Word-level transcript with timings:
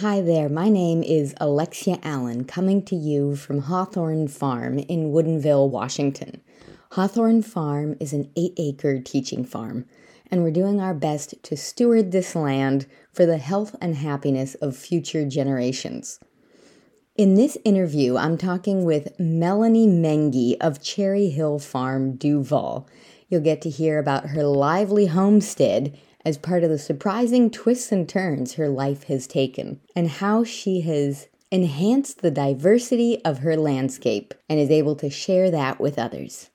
Hi 0.00 0.22
there, 0.22 0.48
my 0.48 0.70
name 0.70 1.02
is 1.02 1.34
Alexia 1.42 1.98
Allen, 2.02 2.44
coming 2.44 2.82
to 2.84 2.96
you 2.96 3.36
from 3.36 3.58
Hawthorne 3.58 4.28
Farm 4.28 4.78
in 4.78 5.12
Woodinville, 5.12 5.68
Washington. 5.68 6.40
Hawthorne 6.92 7.42
Farm 7.42 7.96
is 8.00 8.14
an 8.14 8.30
eight 8.34 8.54
acre 8.56 8.98
teaching 8.98 9.44
farm, 9.44 9.84
and 10.30 10.42
we're 10.42 10.52
doing 10.52 10.80
our 10.80 10.94
best 10.94 11.34
to 11.42 11.54
steward 11.54 12.12
this 12.12 12.34
land 12.34 12.86
for 13.12 13.26
the 13.26 13.36
health 13.36 13.76
and 13.82 13.94
happiness 13.94 14.54
of 14.54 14.74
future 14.74 15.26
generations. 15.26 16.18
In 17.14 17.34
this 17.34 17.58
interview, 17.62 18.16
I'm 18.16 18.38
talking 18.38 18.86
with 18.86 19.12
Melanie 19.20 19.86
Menge 19.86 20.56
of 20.62 20.82
Cherry 20.82 21.28
Hill 21.28 21.58
Farm, 21.58 22.16
Duvall. 22.16 22.88
You'll 23.28 23.42
get 23.42 23.60
to 23.62 23.68
hear 23.68 23.98
about 23.98 24.30
her 24.30 24.44
lively 24.44 25.08
homestead 25.08 25.94
as 26.30 26.38
part 26.38 26.62
of 26.62 26.70
the 26.70 26.78
surprising 26.78 27.50
twists 27.50 27.90
and 27.90 28.08
turns 28.08 28.54
her 28.54 28.68
life 28.68 29.02
has 29.04 29.26
taken, 29.26 29.80
and 29.96 30.08
how 30.08 30.44
she 30.44 30.80
has 30.82 31.26
enhanced 31.50 32.22
the 32.22 32.30
diversity 32.30 33.22
of 33.24 33.38
her 33.38 33.56
landscape 33.56 34.32
and 34.48 34.60
is 34.60 34.70
able 34.70 34.94
to 34.94 35.10
share 35.10 35.50
that 35.50 35.80
with 35.80 35.98
others. 35.98 36.48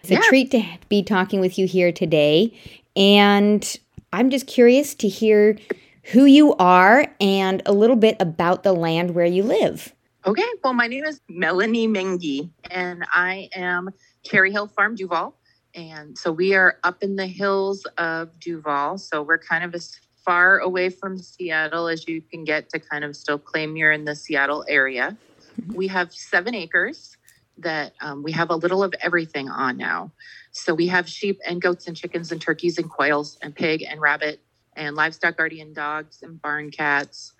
It's 0.00 0.12
yeah. 0.12 0.20
a 0.20 0.22
treat 0.22 0.52
to 0.52 0.62
be 0.88 1.02
talking 1.02 1.40
with 1.40 1.58
you 1.58 1.66
here 1.66 1.90
today, 1.90 2.56
and 2.94 3.76
I'm 4.12 4.30
just 4.30 4.46
curious 4.46 4.94
to 4.94 5.08
hear 5.08 5.58
who 6.04 6.24
you 6.24 6.54
are 6.54 7.12
and 7.20 7.62
a 7.66 7.72
little 7.72 7.96
bit 7.96 8.16
about 8.20 8.62
the 8.62 8.72
land 8.72 9.16
where 9.16 9.26
you 9.26 9.42
live. 9.42 9.92
Okay, 10.24 10.46
well, 10.62 10.72
my 10.72 10.86
name 10.86 11.04
is 11.04 11.20
Melanie 11.28 11.88
Menge, 11.88 12.48
and 12.70 13.04
I 13.12 13.48
am 13.56 13.90
Cherry 14.22 14.52
Hill 14.52 14.68
Farm 14.68 14.94
Duvall. 14.94 15.36
And 15.76 16.16
so 16.16 16.32
we 16.32 16.54
are 16.54 16.78
up 16.82 17.02
in 17.02 17.16
the 17.16 17.26
hills 17.26 17.84
of 17.98 18.40
Duvall. 18.40 18.96
So 18.96 19.22
we're 19.22 19.38
kind 19.38 19.62
of 19.62 19.74
as 19.74 20.00
far 20.24 20.58
away 20.58 20.88
from 20.88 21.18
Seattle 21.18 21.86
as 21.86 22.08
you 22.08 22.22
can 22.22 22.44
get 22.44 22.70
to 22.70 22.80
kind 22.80 23.04
of 23.04 23.14
still 23.14 23.38
claim 23.38 23.76
you're 23.76 23.92
in 23.92 24.06
the 24.06 24.16
Seattle 24.16 24.64
area. 24.68 25.16
Mm-hmm. 25.60 25.74
We 25.74 25.86
have 25.88 26.12
seven 26.12 26.54
acres 26.54 27.18
that 27.58 27.92
um, 28.00 28.22
we 28.22 28.32
have 28.32 28.50
a 28.50 28.56
little 28.56 28.82
of 28.82 28.94
everything 29.02 29.50
on 29.50 29.76
now. 29.76 30.10
So 30.50 30.74
we 30.74 30.86
have 30.88 31.08
sheep 31.08 31.40
and 31.46 31.60
goats 31.60 31.86
and 31.86 31.96
chickens 31.96 32.32
and 32.32 32.40
turkeys 32.40 32.78
and 32.78 32.88
quails 32.88 33.38
and 33.42 33.54
pig 33.54 33.84
and 33.88 34.00
rabbit 34.00 34.40
and 34.74 34.96
livestock 34.96 35.36
guardian 35.36 35.74
dogs 35.74 36.22
and 36.22 36.40
barn 36.40 36.70
cats 36.70 37.34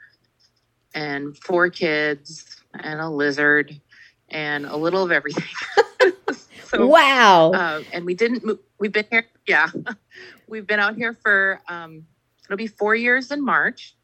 and 0.95 1.37
four 1.39 1.71
kids 1.71 2.63
and 2.75 3.01
a 3.01 3.09
lizard 3.09 3.81
and 4.29 4.67
a 4.67 4.77
little 4.77 5.03
of 5.03 5.11
everything. 5.11 5.45
so 6.77 6.87
wow. 6.87 7.53
Uh, 7.53 7.83
and 7.93 8.05
we 8.05 8.15
didn't 8.15 8.45
move. 8.45 8.59
We've 8.79 8.93
been 8.93 9.07
here. 9.11 9.27
Yeah, 9.47 9.69
we've 10.49 10.67
been 10.67 10.81
out 10.81 10.97
here 10.97 11.15
for 11.23 11.61
um, 11.69 12.05
it'll 12.45 12.57
be 12.57 12.67
four 12.67 12.95
years 12.95 13.31
in 13.31 13.45
March, 13.45 13.97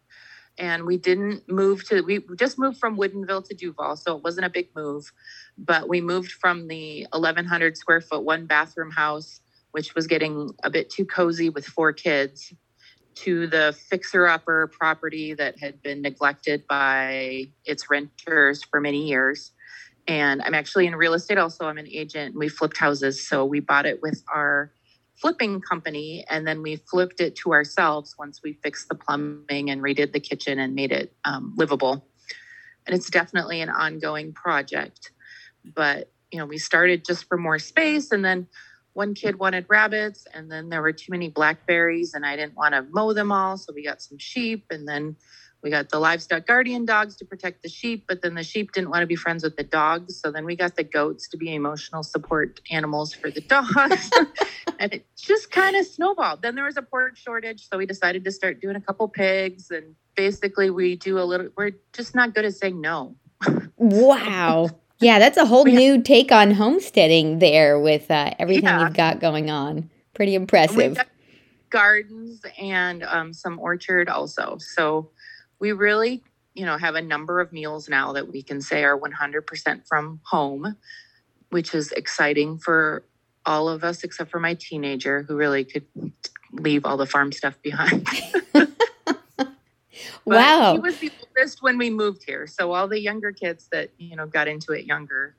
and 0.59 0.85
we 0.85 0.97
didn't 0.97 1.49
move 1.49 1.87
to. 1.89 2.03
We 2.03 2.21
just 2.37 2.59
moved 2.59 2.79
from 2.79 2.97
Woodinville 2.97 3.47
to 3.49 3.55
Duvall, 3.55 3.97
so 3.97 4.17
it 4.17 4.23
wasn't 4.23 4.47
a 4.47 4.51
big 4.51 4.69
move. 4.75 5.13
But 5.59 5.89
we 5.89 6.01
moved 6.01 6.33
from 6.33 6.69
the 6.69 7.07
1,100 7.13 7.77
square 7.77 8.01
foot 8.01 8.25
one 8.25 8.47
bathroom 8.47 8.91
house, 8.91 9.41
which 9.73 9.95
was 9.95 10.07
getting 10.07 10.51
a 10.65 10.71
bit 10.71 10.91
too 10.91 11.05
cozy 11.05 11.51
with 11.51 11.67
four 11.67 11.93
kids, 11.93 12.53
to 13.15 13.47
the 13.47 13.77
fixer 13.91 14.27
upper 14.27 14.69
property 14.69 15.35
that 15.35 15.59
had 15.59 15.83
been 15.83 16.03
neglected 16.03 16.67
by 16.67 17.47
its 17.65 17.91
renters 17.91 18.63
for 18.65 18.81
many 18.81 19.07
years 19.07 19.53
and 20.07 20.43
I'm 20.43 20.55
actually 20.55 20.87
in 20.87 20.97
real 20.97 21.15
estate 21.15 21.39
also. 21.39 21.67
I'm 21.67 21.79
an 21.79 21.89
agent. 21.89 22.35
We 22.37 22.49
flipped 22.49 22.77
houses. 22.77 23.27
So 23.27 23.45
we 23.45 23.61
bought 23.61 23.87
it 23.87 24.03
with 24.03 24.23
our 24.33 24.73
flipping 25.17 25.61
company 25.61 26.25
and 26.29 26.47
then 26.47 26.63
we 26.63 26.77
flipped 26.77 27.21
it 27.21 27.37
to 27.37 27.53
ourselves 27.53 28.17
once 28.19 28.41
we 28.43 28.55
fixed 28.55 28.89
the 28.89 28.95
plumbing 28.95 29.71
and 29.71 29.81
redid 29.81 30.13
the 30.13 30.21
kitchen 30.21 30.59
and 30.59 30.75
made 30.75 30.91
it 30.91 31.15
um, 31.25 31.55
livable. 31.57 32.05
And 32.87 32.97
it's 32.97 33.09
definitely 33.09 33.61
an 33.61 33.69
ongoing 33.69 34.33
project. 34.33 35.13
But, 35.65 36.11
you 36.33 36.41
know, 36.41 36.47
we 36.47 36.59
started 36.59 37.05
just 37.05 37.29
for 37.29 37.37
more 37.37 37.61
space 37.61 38.11
and 38.11 38.25
then 38.25 38.49
one 38.95 39.15
kid 39.15 39.39
wanted 39.39 39.67
rabbits 39.69 40.27
and 40.35 40.51
then 40.51 40.69
there 40.69 40.83
were 40.83 40.93
too 40.93 41.13
many 41.13 41.29
blackberries 41.29 42.15
and 42.15 42.27
I 42.27 42.35
didn't 42.35 42.57
want 42.57 42.75
to 42.75 42.83
mow 42.91 43.13
them 43.13 43.31
all. 43.31 43.57
So 43.57 43.73
we 43.73 43.85
got 43.85 44.03
some 44.03 44.19
sheep 44.19 44.67
and 44.71 44.89
then 44.89 45.17
we 45.63 45.71
got 45.71 45.91
the 45.91 46.01
livestock 46.01 46.47
guardian 46.47 46.85
dogs 46.85 47.17
to 47.17 47.25
protect 47.25 47.63
the 47.63 47.69
sheep, 47.69 48.05
but 48.09 48.21
then 48.21 48.35
the 48.35 48.43
sheep 48.43 48.73
didn't 48.73 48.91
want 48.91 49.03
to 49.03 49.07
be 49.07 49.15
friends 49.15 49.45
with 49.45 49.57
the 49.57 49.63
dogs. 49.63 50.21
So 50.21 50.33
then 50.33 50.45
we 50.45 50.57
got 50.57 50.75
the 50.75 50.83
goats 50.83 51.29
to 51.29 51.37
be 51.37 51.55
emotional 51.55 52.03
support 52.03 52.61
animals 52.71 53.15
for 53.15 53.31
the 53.31 53.41
dogs. 53.49 54.11
and 54.81 54.93
it 54.93 55.07
just 55.17 55.53
kind 55.53 55.77
of 55.77 55.87
snowballed. 55.87 56.43
Then 56.43 56.57
there 56.57 56.65
was 56.65 56.77
a 56.77 56.83
pork 56.83 57.17
shortage. 57.17 57.69
So 57.69 57.79
we 57.79 57.87
decided 57.87 58.25
to 58.25 58.33
start 58.33 58.61
doing 58.61 58.75
a 58.75 58.81
couple 58.81 59.07
pigs. 59.07 59.71
And 59.71 59.95
basically, 60.17 60.71
we 60.71 60.97
do 60.97 61.21
a 61.21 61.25
little, 61.25 61.49
we're 61.57 61.73
just 61.93 62.17
not 62.17 62.35
good 62.35 62.45
at 62.45 62.55
saying 62.55 62.81
no. 62.81 63.15
wow. 63.77 64.71
Yeah, 65.01 65.19
that's 65.19 65.37
a 65.37 65.45
whole 65.45 65.65
new 65.65 66.01
take 66.01 66.31
on 66.31 66.53
homesteading 66.53 67.41
there 67.41 67.77
with 67.77 68.09
uh, 68.09 68.35
everything 68.39 68.67
yeah. 68.67 68.85
you've 68.85 68.95
got 68.95 69.19
going 69.19 69.51
on. 69.51 69.91
Pretty 70.15 70.37
impressive. 70.37 70.97
Gardens 71.71 72.41
and 72.57 73.03
um, 73.03 73.33
some 73.33 73.59
orchard 73.59 74.09
also. 74.09 74.59
So 74.61 75.11
we 75.63 75.71
really, 75.71 76.21
you 76.55 76.67
know, 76.67 76.77
have 76.77 76.97
a 76.97 77.01
number 77.01 77.39
of 77.39 77.53
meals 77.53 77.89
now 77.89 78.13
that 78.15 78.27
we 78.27 78.43
can 78.43 78.61
say 78.61 78.83
are 78.83 78.99
100% 78.99 79.87
from 79.87 80.21
home, 80.25 80.77
which 81.51 81.73
is 81.73 81.93
exciting 81.93 82.59
for 82.59 83.05
all 83.47 83.69
of 83.69 83.85
us 83.85 84.03
except 84.03 84.29
for 84.29 84.41
my 84.41 84.55
teenager 84.55 85.23
who 85.23 85.37
really 85.37 85.65
could 85.65 85.87
leave 86.51 86.85
all 86.85 86.97
the 86.97 87.07
farm 87.07 87.31
stuff 87.31 87.63
behind. 87.63 88.09
wow. 90.25 90.73
He 90.73 90.81
was 90.81 90.99
the 90.99 91.13
oldest 91.29 91.63
when 91.63 91.79
we 91.79 91.91
moved 91.91 92.25
here. 92.27 92.49
So 92.49 92.73
all 92.73 92.89
the 92.89 93.01
younger 93.01 93.31
kids 93.31 93.69
that, 93.71 93.91
you 93.99 94.17
know, 94.17 94.27
got 94.27 94.49
into 94.49 94.73
it 94.73 94.85
younger 94.85 95.37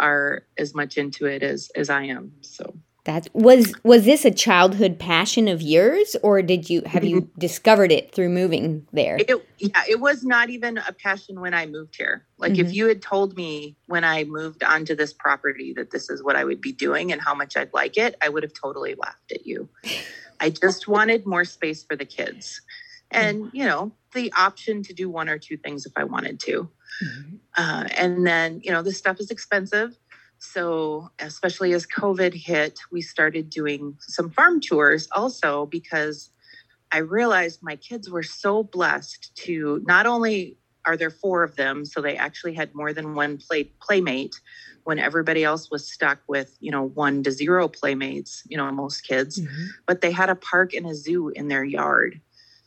are 0.00 0.42
as 0.58 0.74
much 0.74 0.98
into 0.98 1.26
it 1.26 1.44
as 1.44 1.70
as 1.76 1.90
I 1.90 2.04
am. 2.04 2.32
So 2.40 2.74
that 3.04 3.28
was 3.32 3.72
was 3.82 4.04
this 4.04 4.24
a 4.24 4.30
childhood 4.30 4.98
passion 4.98 5.48
of 5.48 5.62
yours, 5.62 6.16
or 6.22 6.42
did 6.42 6.68
you 6.68 6.82
have 6.84 7.04
you 7.04 7.22
mm-hmm. 7.22 7.40
discovered 7.40 7.90
it 7.90 8.12
through 8.14 8.28
moving 8.28 8.86
there? 8.92 9.16
It, 9.18 9.30
yeah, 9.58 9.82
it 9.88 10.00
was 10.00 10.22
not 10.22 10.50
even 10.50 10.78
a 10.78 10.92
passion 10.92 11.40
when 11.40 11.54
I 11.54 11.66
moved 11.66 11.96
here. 11.96 12.26
Like 12.36 12.52
mm-hmm. 12.52 12.66
if 12.66 12.74
you 12.74 12.86
had 12.88 13.00
told 13.00 13.36
me 13.36 13.76
when 13.86 14.04
I 14.04 14.24
moved 14.24 14.62
onto 14.62 14.94
this 14.94 15.12
property 15.12 15.72
that 15.74 15.90
this 15.90 16.10
is 16.10 16.22
what 16.22 16.36
I 16.36 16.44
would 16.44 16.60
be 16.60 16.72
doing 16.72 17.10
and 17.10 17.20
how 17.20 17.34
much 17.34 17.56
I'd 17.56 17.72
like 17.72 17.96
it, 17.96 18.16
I 18.20 18.28
would 18.28 18.42
have 18.42 18.52
totally 18.52 18.94
laughed 18.94 19.32
at 19.32 19.46
you. 19.46 19.68
I 20.38 20.50
just 20.50 20.86
wanted 20.86 21.26
more 21.26 21.44
space 21.44 21.82
for 21.82 21.96
the 21.96 22.04
kids, 22.04 22.60
and 23.10 23.44
mm-hmm. 23.44 23.56
you 23.56 23.64
know 23.64 23.92
the 24.12 24.32
option 24.36 24.82
to 24.82 24.92
do 24.92 25.08
one 25.08 25.28
or 25.28 25.38
two 25.38 25.56
things 25.56 25.86
if 25.86 25.92
I 25.96 26.04
wanted 26.04 26.38
to. 26.40 26.68
Mm-hmm. 27.02 27.36
Uh, 27.56 27.88
and 27.96 28.26
then 28.26 28.60
you 28.62 28.72
know 28.72 28.82
this 28.82 28.98
stuff 28.98 29.20
is 29.20 29.30
expensive 29.30 29.96
so, 30.40 31.10
especially 31.18 31.74
as 31.74 31.86
COVID 31.86 32.32
hit, 32.32 32.80
we 32.90 33.02
started 33.02 33.50
doing 33.50 33.96
some 34.00 34.30
farm 34.30 34.58
tours 34.60 35.06
also 35.12 35.66
because 35.66 36.30
I 36.90 36.98
realized 36.98 37.62
my 37.62 37.76
kids 37.76 38.10
were 38.10 38.22
so 38.22 38.64
blessed 38.64 39.36
to 39.36 39.82
not 39.84 40.06
only 40.06 40.56
are 40.86 40.96
there 40.96 41.10
four 41.10 41.42
of 41.42 41.56
them, 41.56 41.84
so 41.84 42.00
they 42.00 42.16
actually 42.16 42.54
had 42.54 42.74
more 42.74 42.94
than 42.94 43.14
one 43.14 43.36
play, 43.36 43.64
playmate 43.82 44.40
when 44.84 44.98
everybody 44.98 45.44
else 45.44 45.70
was 45.70 45.86
stuck 45.86 46.20
with, 46.26 46.56
you 46.58 46.70
know, 46.70 46.84
one 46.84 47.22
to 47.22 47.30
zero 47.30 47.68
playmates, 47.68 48.42
you 48.48 48.56
know, 48.56 48.72
most 48.72 49.02
kids, 49.02 49.38
mm-hmm. 49.38 49.66
but 49.86 50.00
they 50.00 50.10
had 50.10 50.30
a 50.30 50.34
park 50.34 50.72
and 50.72 50.86
a 50.86 50.94
zoo 50.94 51.28
in 51.28 51.48
their 51.48 51.64
yard. 51.64 52.18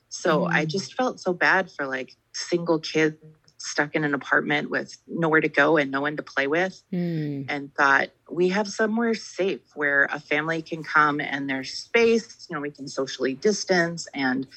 So 0.09 0.41
mm-hmm. 0.41 0.55
I 0.55 0.65
mm. 0.65 0.69
just 0.69 0.93
felt 0.93 1.19
so 1.19 1.33
bad 1.33 1.71
for 1.71 1.87
like 1.87 2.15
single 2.33 2.77
kids 2.77 3.17
stuck 3.63 3.95
in 3.95 4.03
an 4.03 4.13
apartment 4.13 4.69
with 4.69 4.97
nowhere 5.07 5.39
to 5.39 5.47
go 5.47 5.77
and 5.77 5.89
no 5.89 6.01
one 6.01 6.17
to 6.17 6.23
play 6.23 6.47
with 6.47 6.83
mm. 6.91 7.45
and 7.47 7.73
thought 7.73 8.09
we 8.29 8.49
have 8.49 8.67
somewhere 8.67 9.13
safe 9.13 9.61
where 9.73 10.03
a 10.11 10.19
family 10.19 10.61
can 10.61 10.83
come 10.83 11.21
and 11.21 11.49
there's 11.49 11.71
space 11.71 12.45
you 12.49 12.53
know 12.53 12.61
we 12.61 12.69
can 12.69 12.89
socially 12.89 13.33
distance 13.33 14.05
and 14.13 14.47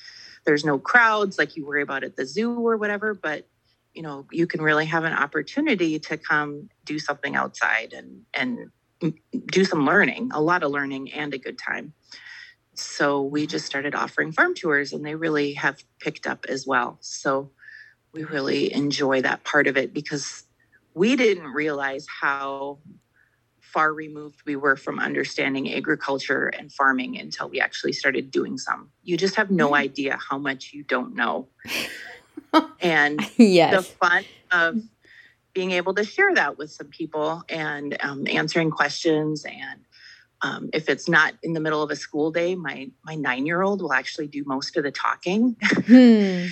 there's 0.45 0.65
no 0.65 0.77
crowds 0.77 1.39
like 1.39 1.57
you 1.57 1.65
worry 1.65 1.83
about 1.83 2.03
at 2.03 2.17
the 2.17 2.27
zoo 2.27 2.59
or 2.59 2.77
whatever 2.77 3.15
but 3.15 3.47
you 3.95 4.03
know 4.03 4.27
you 4.33 4.45
can 4.45 4.61
really 4.61 4.87
have 4.87 5.05
an 5.05 5.13
opportunity 5.13 6.01
to 6.01 6.17
come 6.17 6.69
do 6.85 6.99
something 6.99 7.37
outside 7.37 7.93
and 7.93 8.23
and 8.35 8.71
do 9.47 9.65
some 9.65 9.87
learning 9.87 10.31
a 10.35 10.41
lot 10.41 10.65
of 10.65 10.73
learning 10.73 11.13
and 11.13 11.33
a 11.33 11.39
good 11.39 11.59
time 11.59 11.93
so 12.75 13.23
we 13.23 13.47
just 13.47 13.67
started 13.67 13.95
offering 13.95 14.33
farm 14.33 14.53
tours 14.53 14.93
and 14.93 15.07
they 15.07 15.15
really 15.15 15.53
have 15.53 15.85
picked 16.01 16.27
up 16.27 16.45
as 16.49 16.67
well 16.67 16.99
so 17.01 17.53
we 18.17 18.25
really 18.25 18.73
enjoy 18.73 19.21
that 19.23 19.45
part 19.45 19.67
of 19.67 19.77
it 19.77 19.93
because 19.93 20.45
we 20.95 21.15
didn't 21.15 21.49
realize 21.49 22.07
how 22.09 22.79
far 23.61 23.93
removed 23.93 24.41
we 24.47 24.57
were 24.57 24.75
from 24.75 24.99
understanding 24.99 25.73
agriculture 25.75 26.47
and 26.47 26.73
farming 26.73 27.19
until 27.19 27.51
we 27.51 27.61
actually 27.61 27.93
started 27.93 28.31
doing 28.31 28.57
some. 28.57 28.91
You 29.03 29.19
just 29.19 29.35
have 29.35 29.51
no 29.51 29.73
mm. 29.73 29.79
idea 29.79 30.19
how 30.31 30.39
much 30.39 30.73
you 30.73 30.83
don't 30.83 31.15
know. 31.15 31.49
and 32.81 33.21
yes. 33.37 33.77
the 33.77 33.83
fun 33.83 34.25
of 34.51 34.81
being 35.53 35.73
able 35.73 35.93
to 35.95 36.05
share 36.05 36.35
that 36.35 36.57
with 36.57 36.71
some 36.71 36.89
people 36.89 37.43
and 37.51 37.97
um, 38.01 38.27
answering 38.27 38.71
questions 38.71 39.45
and 39.45 39.81
um, 40.43 40.69
if 40.75 40.91
it's 40.91 41.09
not 41.09 41.33
in 41.43 41.55
the 41.55 41.61
middle 41.61 41.83
of 41.83 41.91
a 41.91 41.97
school 41.97 42.31
day, 42.31 42.55
my 42.55 42.91
my 43.07 43.15
nine 43.15 43.47
year 43.47 43.63
old 43.63 43.81
will 43.81 43.95
actually 43.95 44.27
do 44.27 44.45
most 44.45 44.77
of 44.77 44.85
the 44.85 44.91
talking. 44.91 45.57
Hmm 45.87 46.47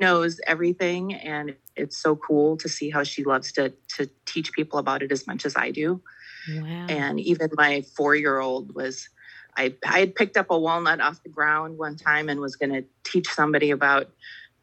knows 0.00 0.40
everything 0.46 1.14
and 1.14 1.54
it's 1.76 1.96
so 1.96 2.16
cool 2.16 2.56
to 2.56 2.68
see 2.68 2.90
how 2.90 3.02
she 3.02 3.24
loves 3.24 3.52
to 3.52 3.72
to 3.96 4.08
teach 4.26 4.52
people 4.52 4.78
about 4.78 5.02
it 5.02 5.12
as 5.12 5.26
much 5.26 5.44
as 5.44 5.56
I 5.56 5.70
do. 5.70 6.00
Wow. 6.48 6.86
And 6.88 7.20
even 7.20 7.50
my 7.52 7.84
4-year-old 7.98 8.74
was 8.74 9.08
I 9.56 9.74
I 9.86 10.00
had 10.00 10.14
picked 10.14 10.36
up 10.36 10.46
a 10.50 10.58
walnut 10.58 11.00
off 11.00 11.22
the 11.22 11.28
ground 11.28 11.78
one 11.78 11.96
time 11.96 12.28
and 12.28 12.40
was 12.40 12.56
going 12.56 12.72
to 12.72 12.84
teach 13.04 13.28
somebody 13.28 13.70
about 13.70 14.10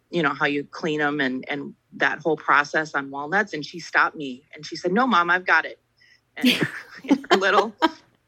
you 0.09 0.23
know 0.23 0.33
how 0.33 0.45
you 0.45 0.63
clean 0.63 0.99
them 0.99 1.19
and 1.19 1.45
and 1.49 1.73
that 1.93 2.19
whole 2.19 2.37
process 2.37 2.93
on 2.93 3.09
walnuts 3.09 3.53
and 3.53 3.65
she 3.65 3.79
stopped 3.79 4.15
me 4.15 4.43
and 4.53 4.65
she 4.65 4.75
said 4.75 4.91
no 4.93 5.05
mom 5.05 5.29
i've 5.29 5.45
got 5.45 5.65
it 5.65 5.79
and 6.37 6.49
her 7.31 7.37
little 7.37 7.73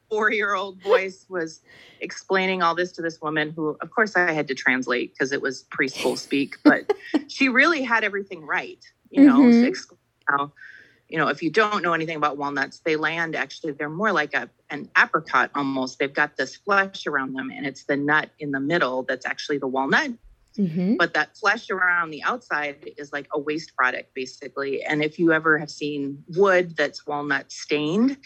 four 0.10 0.32
year 0.32 0.54
old 0.54 0.82
voice 0.82 1.26
was 1.30 1.62
explaining 2.02 2.62
all 2.62 2.76
this 2.76 2.92
to 2.94 3.02
this 3.02 3.22
woman 3.22 3.52
who 3.52 3.78
of 3.82 3.92
course 3.92 4.16
i 4.16 4.32
had 4.32 4.48
to 4.48 4.56
translate 4.56 5.14
because 5.14 5.32
it 5.32 5.42
was 5.42 5.66
preschool 5.76 6.18
speak 6.18 6.56
but 6.64 6.92
she 7.28 7.50
really 7.50 7.84
had 7.84 8.04
everything 8.04 8.46
right 8.46 8.84
you 9.10 9.24
know 9.24 9.40
mm-hmm. 9.40 9.96
how 10.28 10.52
you 11.08 11.18
know 11.18 11.28
if 11.28 11.42
you 11.44 11.52
don't 11.52 11.82
know 11.82 11.94
anything 11.94 12.18
about 12.18 12.38
walnuts 12.38 12.80
they 12.80 12.96
land 12.96 13.36
actually 13.36 13.72
they're 13.74 13.90
more 13.90 14.12
like 14.12 14.34
a 14.34 14.50
an 14.70 14.90
apricot 14.98 15.50
almost 15.56 16.00
they've 16.00 16.14
got 16.14 16.38
this 16.38 16.56
flesh 16.56 17.06
around 17.08 17.34
them 17.34 17.52
and 17.52 17.66
it's 17.66 17.84
the 17.86 17.98
nut 17.98 18.30
in 18.40 18.52
the 18.52 18.60
middle 18.60 19.04
that's 19.04 19.26
actually 19.26 19.58
the 19.58 19.68
walnut 19.68 20.12
Mm-hmm. 20.58 20.96
But 20.96 21.14
that 21.14 21.38
flesh 21.38 21.70
around 21.70 22.12
the 22.12 22.24
outside 22.24 22.92
is 22.98 23.14
like 23.14 23.28
a 23.32 23.40
waste 23.40 23.76
product, 23.76 24.14
basically. 24.14 24.84
And 24.84 25.04
if 25.04 25.20
you 25.20 25.32
ever 25.32 25.58
have 25.58 25.70
seen 25.70 26.24
wood 26.36 26.76
that's 26.76 27.06
walnut 27.06 27.52
stained, 27.52 28.18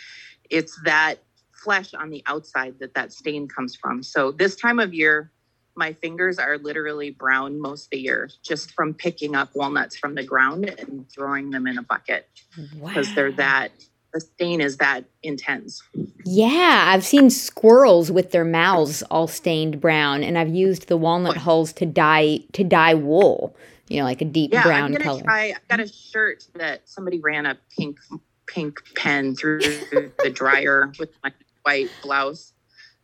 it's 0.49 0.79
that 0.83 1.19
flesh 1.63 1.93
on 1.93 2.09
the 2.09 2.23
outside 2.25 2.75
that 2.79 2.93
that 2.93 3.13
stain 3.13 3.47
comes 3.47 3.75
from. 3.75 4.03
So 4.03 4.31
this 4.31 4.55
time 4.55 4.79
of 4.79 4.93
year, 4.93 5.31
my 5.75 5.93
fingers 5.93 6.37
are 6.37 6.57
literally 6.57 7.09
brown 7.09 7.59
most 7.59 7.85
of 7.85 7.89
the 7.91 7.99
year 7.99 8.29
just 8.43 8.71
from 8.71 8.93
picking 8.93 9.35
up 9.35 9.55
walnuts 9.55 9.97
from 9.97 10.13
the 10.15 10.23
ground 10.23 10.69
and 10.77 11.09
throwing 11.09 11.49
them 11.49 11.65
in 11.65 11.77
a 11.77 11.83
bucket 11.83 12.29
because 12.75 13.09
wow. 13.09 13.15
they're 13.15 13.31
that 13.31 13.71
the 14.13 14.19
stain 14.19 14.61
is 14.61 14.77
that 14.77 15.05
intense. 15.23 15.81
Yeah, 16.23 16.85
I've 16.87 17.03
seen 17.03 17.29
squirrels 17.29 18.11
with 18.11 18.31
their 18.31 18.45
mouths 18.45 19.01
all 19.09 19.27
stained 19.27 19.81
brown, 19.81 20.23
and 20.23 20.37
I've 20.37 20.53
used 20.53 20.87
the 20.87 20.97
walnut 20.97 21.37
hulls 21.37 21.73
to 21.73 21.85
dye 21.85 22.41
to 22.53 22.63
dye 22.63 22.93
wool. 22.93 23.55
You 23.89 23.99
know, 23.99 24.05
like 24.05 24.21
a 24.21 24.25
deep 24.25 24.53
yeah, 24.53 24.63
brown 24.63 24.83
I'm 24.83 24.91
gonna 24.91 25.03
color. 25.03 25.23
Try, 25.23 25.45
I 25.47 25.55
got 25.67 25.79
a 25.79 25.87
shirt 25.87 26.47
that 26.55 26.87
somebody 26.87 27.19
ran 27.19 27.45
a 27.45 27.57
pink 27.75 27.97
pink 28.45 28.79
pen 28.95 29.35
through 29.35 29.59
the 29.59 30.31
dryer 30.31 30.91
with 30.99 31.09
my 31.23 31.31
white 31.63 31.89
blouse. 32.01 32.53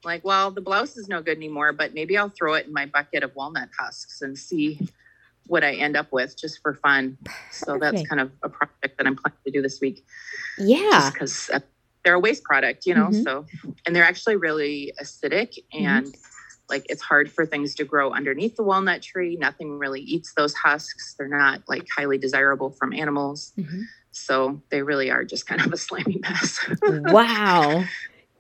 like, 0.05 0.23
well, 0.23 0.51
the 0.51 0.61
blouse 0.61 0.95
is 0.95 1.09
no 1.09 1.21
good 1.21 1.37
anymore, 1.37 1.73
but 1.73 1.93
maybe 1.93 2.17
I'll 2.17 2.29
throw 2.29 2.53
it 2.53 2.67
in 2.67 2.73
my 2.73 2.85
bucket 2.85 3.23
of 3.23 3.35
walnut 3.35 3.69
husks 3.77 4.21
and 4.21 4.37
see 4.37 4.79
what 5.47 5.63
I 5.63 5.73
end 5.73 5.97
up 5.97 6.11
with 6.11 6.37
just 6.39 6.61
for 6.61 6.75
fun. 6.75 7.17
So 7.51 7.77
Perfect. 7.77 7.81
that's 7.81 8.07
kind 8.07 8.21
of 8.21 8.31
a 8.43 8.49
project 8.49 8.97
that 8.97 9.07
I'm 9.07 9.15
planning 9.15 9.39
to 9.45 9.51
do 9.51 9.61
this 9.61 9.81
week. 9.81 10.05
Yeah. 10.57 11.09
because 11.11 11.49
uh, 11.49 11.59
they're 12.03 12.13
a 12.13 12.19
waste 12.19 12.43
product, 12.43 12.85
you 12.85 12.93
know, 12.93 13.07
mm-hmm. 13.07 13.23
so, 13.23 13.45
and 13.85 13.95
they're 13.95 14.05
actually 14.05 14.35
really 14.35 14.93
acidic 15.01 15.57
and 15.73 16.05
mm-hmm. 16.05 16.21
like 16.69 16.85
it's 16.87 17.01
hard 17.01 17.31
for 17.31 17.45
things 17.45 17.75
to 17.75 17.83
grow 17.83 18.11
underneath 18.11 18.55
the 18.55 18.63
walnut 18.63 19.01
tree. 19.01 19.35
Nothing 19.35 19.77
really 19.77 20.01
eats 20.01 20.33
those 20.35 20.53
husks. 20.53 21.15
They're 21.17 21.27
not 21.27 21.63
like 21.67 21.87
highly 21.97 22.17
desirable 22.17 22.69
from 22.69 22.93
animals. 22.93 23.51
Mm-hmm. 23.57 23.81
So 24.11 24.61
they 24.69 24.81
really 24.81 25.11
are 25.11 25.23
just 25.23 25.47
kind 25.47 25.61
of 25.61 25.73
a 25.73 25.77
slimy 25.77 26.19
mess. 26.21 26.59
wow. 26.81 27.83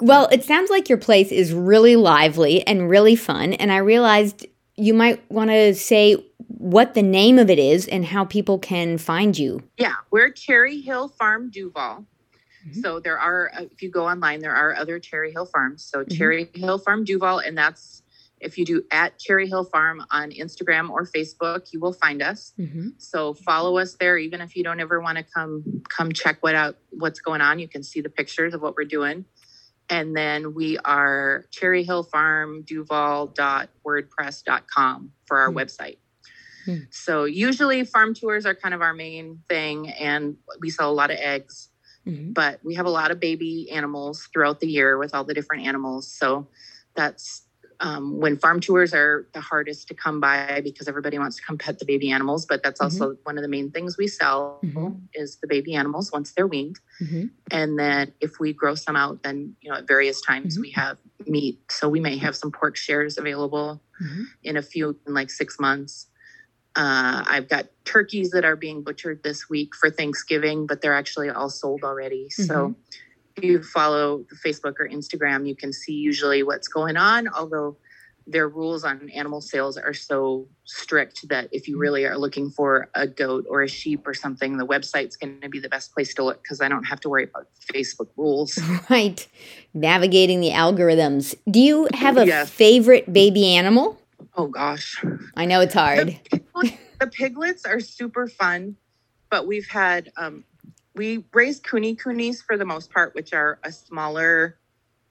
Well, 0.01 0.27
it 0.31 0.43
sounds 0.43 0.69
like 0.69 0.87
your 0.87 0.97
place 0.97 1.31
is 1.31 1.53
really 1.53 1.95
lively 1.95 2.65
and 2.65 2.89
really 2.89 3.15
fun. 3.15 3.53
And 3.53 3.71
I 3.71 3.77
realized 3.77 4.45
you 4.77 4.93
might 4.93 5.29
want 5.29 5.49
to 5.49 5.75
say 5.75 6.15
what 6.47 6.93
the 6.93 7.03
name 7.03 7.37
of 7.37 7.49
it 7.49 7.59
is 7.59 7.87
and 7.87 8.05
how 8.05 8.25
people 8.25 8.59
can 8.59 8.97
find 8.97 9.37
you. 9.37 9.61
Yeah, 9.77 9.95
we're 10.09 10.31
Cherry 10.31 10.79
Hill 10.79 11.09
Farm 11.09 11.49
Duvall. 11.49 12.05
Mm-hmm. 12.65 12.81
So 12.81 12.99
there 12.99 13.19
are, 13.19 13.51
uh, 13.57 13.63
if 13.63 13.81
you 13.81 13.89
go 13.89 14.07
online, 14.07 14.39
there 14.39 14.55
are 14.55 14.75
other 14.75 14.99
Cherry 14.99 15.31
Hill 15.31 15.45
farms. 15.45 15.83
So 15.83 15.99
mm-hmm. 15.99 16.17
Cherry 16.17 16.49
Hill 16.53 16.77
Farm 16.77 17.03
Duvall, 17.03 17.39
and 17.39 17.57
that's 17.57 18.03
if 18.39 18.57
you 18.57 18.65
do 18.65 18.83
at 18.91 19.19
Cherry 19.19 19.47
Hill 19.47 19.65
Farm 19.65 20.05
on 20.11 20.31
Instagram 20.31 20.89
or 20.89 21.05
Facebook, 21.05 21.73
you 21.73 21.79
will 21.79 21.93
find 21.93 22.21
us. 22.21 22.53
Mm-hmm. 22.57 22.89
So 22.97 23.33
follow 23.33 23.77
us 23.77 23.95
there, 23.95 24.17
even 24.17 24.39
if 24.41 24.55
you 24.55 24.63
don't 24.63 24.79
ever 24.79 25.01
want 25.01 25.17
to 25.17 25.23
come 25.23 25.83
come 25.89 26.11
check 26.13 26.37
what 26.41 26.55
out 26.55 26.77
what's 26.91 27.19
going 27.19 27.41
on. 27.41 27.59
You 27.59 27.67
can 27.67 27.83
see 27.83 28.01
the 28.01 28.09
pictures 28.09 28.53
of 28.53 28.61
what 28.61 28.75
we're 28.75 28.85
doing. 28.85 29.25
And 29.89 30.15
then 30.15 30.53
we 30.53 30.77
are 30.79 31.45
Cherry 31.51 31.83
Hill 31.83 32.03
Farm 32.03 32.63
Duvall.wordpress.com 32.63 35.11
for 35.25 35.39
our 35.39 35.49
mm-hmm. 35.49 35.57
website. 35.57 35.97
Mm-hmm. 36.67 36.83
So 36.91 37.23
usually 37.23 37.83
farm 37.83 38.13
tours 38.13 38.45
are 38.45 38.53
kind 38.53 38.75
of 38.75 38.81
our 38.81 38.93
main 38.93 39.39
thing, 39.49 39.89
and 39.89 40.37
we 40.59 40.69
sell 40.69 40.91
a 40.91 40.93
lot 40.93 41.11
of 41.11 41.17
eggs. 41.17 41.69
Mm-hmm. 42.05 42.33
But 42.33 42.59
we 42.63 42.75
have 42.75 42.85
a 42.85 42.91
lot 42.91 43.09
of 43.11 43.19
baby 43.19 43.71
animals 43.71 44.29
throughout 44.31 44.59
the 44.59 44.67
year 44.67 44.97
with 44.97 45.15
all 45.15 45.23
the 45.23 45.33
different 45.33 45.65
animals. 45.65 46.11
So 46.11 46.47
that's 46.95 47.47
um, 47.81 48.19
when 48.19 48.37
farm 48.37 48.59
tours 48.59 48.93
are 48.93 49.27
the 49.33 49.39
hardest 49.39 49.87
to 49.87 49.93
come 49.93 50.19
by 50.19 50.61
because 50.63 50.87
everybody 50.87 51.17
wants 51.17 51.37
to 51.37 51.41
come 51.41 51.57
pet 51.57 51.79
the 51.79 51.85
baby 51.85 52.11
animals 52.11 52.45
but 52.45 52.61
that's 52.63 52.81
also 52.81 53.11
mm-hmm. 53.11 53.21
one 53.23 53.37
of 53.37 53.41
the 53.41 53.47
main 53.47 53.71
things 53.71 53.97
we 53.97 54.07
sell 54.07 54.59
mm-hmm. 54.63 54.95
is 55.13 55.37
the 55.37 55.47
baby 55.47 55.75
animals 55.75 56.11
once 56.11 56.31
they're 56.33 56.47
weaned 56.47 56.79
mm-hmm. 57.01 57.25
and 57.51 57.79
then 57.79 58.11
if 58.19 58.39
we 58.39 58.53
grow 58.53 58.75
some 58.75 58.95
out 58.95 59.21
then 59.23 59.55
you 59.61 59.69
know 59.69 59.77
at 59.77 59.87
various 59.87 60.21
times 60.21 60.55
mm-hmm. 60.55 60.63
we 60.63 60.71
have 60.71 60.97
meat 61.27 61.59
so 61.69 61.87
we 61.87 61.99
may 61.99 62.17
have 62.17 62.35
some 62.35 62.51
pork 62.51 62.75
shares 62.75 63.17
available 63.17 63.81
mm-hmm. 64.01 64.23
in 64.43 64.57
a 64.57 64.61
few 64.61 64.97
in 65.07 65.13
like 65.13 65.29
six 65.29 65.59
months 65.59 66.07
uh, 66.75 67.25
I've 67.27 67.49
got 67.49 67.65
turkeys 67.83 68.29
that 68.29 68.45
are 68.45 68.55
being 68.55 68.83
butchered 68.83 69.23
this 69.23 69.49
week 69.49 69.75
for 69.75 69.89
Thanksgiving, 69.89 70.67
but 70.67 70.81
they're 70.81 70.93
actually 70.93 71.27
all 71.27 71.49
sold 71.49 71.83
already. 71.83 72.29
So 72.29 72.43
mm-hmm 72.43 72.71
you 73.43 73.63
follow 73.63 74.25
Facebook 74.45 74.75
or 74.79 74.87
Instagram, 74.87 75.47
you 75.47 75.55
can 75.55 75.73
see 75.73 75.93
usually 75.93 76.43
what's 76.43 76.67
going 76.67 76.97
on, 76.97 77.27
although 77.29 77.77
their 78.29 78.47
rules 78.47 78.83
on 78.83 79.09
animal 79.09 79.41
sales 79.41 79.77
are 79.77 79.93
so 79.93 80.47
strict 80.63 81.27
that 81.29 81.49
if 81.51 81.67
you 81.67 81.75
mm-hmm. 81.75 81.81
really 81.81 82.05
are 82.05 82.17
looking 82.17 82.49
for 82.49 82.89
a 82.93 83.07
goat 83.07 83.45
or 83.49 83.63
a 83.63 83.67
sheep 83.67 84.07
or 84.07 84.13
something, 84.13 84.57
the 84.57 84.65
website's 84.65 85.15
going 85.15 85.41
to 85.41 85.49
be 85.49 85.59
the 85.59 85.69
best 85.69 85.93
place 85.93 86.13
to 86.13 86.23
look 86.23 86.41
because 86.43 86.61
I 86.61 86.69
don't 86.69 86.83
have 86.83 86.99
to 87.01 87.09
worry 87.09 87.23
about 87.23 87.47
Facebook 87.73 88.09
rules. 88.15 88.59
Right. 88.89 89.27
Navigating 89.73 90.41
the 90.41 90.49
algorithms. 90.49 91.35
Do 91.49 91.59
you 91.59 91.87
have 91.93 92.17
a 92.17 92.25
yes. 92.25 92.49
favorite 92.49 93.11
baby 93.11 93.55
animal? 93.55 93.99
Oh, 94.35 94.47
gosh. 94.47 95.03
I 95.35 95.45
know 95.45 95.61
it's 95.61 95.73
hard. 95.73 96.19
The, 96.31 96.77
the 96.99 97.07
piglets 97.07 97.65
are 97.65 97.79
super 97.79 98.27
fun, 98.27 98.77
but 99.29 99.45
we've 99.47 99.67
had 99.67 100.11
um, 100.17 100.43
we 100.99 101.23
raise 101.33 101.61
kune 101.61 101.95
kunes 101.95 102.43
for 102.43 102.57
the 102.57 102.65
most 102.65 102.91
part, 102.91 103.15
which 103.15 103.31
are 103.31 103.57
a 103.63 103.71
smaller 103.71 104.57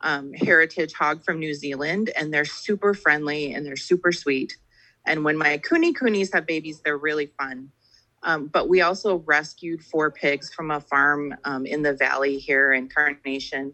um, 0.02 0.34
heritage 0.34 0.92
hog 0.92 1.24
from 1.24 1.38
New 1.38 1.54
Zealand, 1.54 2.10
and 2.14 2.32
they're 2.32 2.44
super 2.44 2.92
friendly 2.92 3.54
and 3.54 3.64
they're 3.64 3.74
super 3.74 4.12
sweet. 4.12 4.58
And 5.06 5.24
when 5.24 5.38
my 5.38 5.56
kune 5.56 5.94
kunes 5.94 6.34
have 6.34 6.44
babies, 6.44 6.82
they're 6.82 6.98
really 6.98 7.32
fun. 7.38 7.70
Um, 8.22 8.48
but 8.48 8.68
we 8.68 8.82
also 8.82 9.24
rescued 9.24 9.82
four 9.82 10.10
pigs 10.10 10.52
from 10.52 10.70
a 10.70 10.78
farm 10.78 11.34
um, 11.44 11.64
in 11.64 11.80
the 11.80 11.94
valley 11.94 12.36
here 12.36 12.74
in 12.74 12.90
Carnation. 12.90 13.72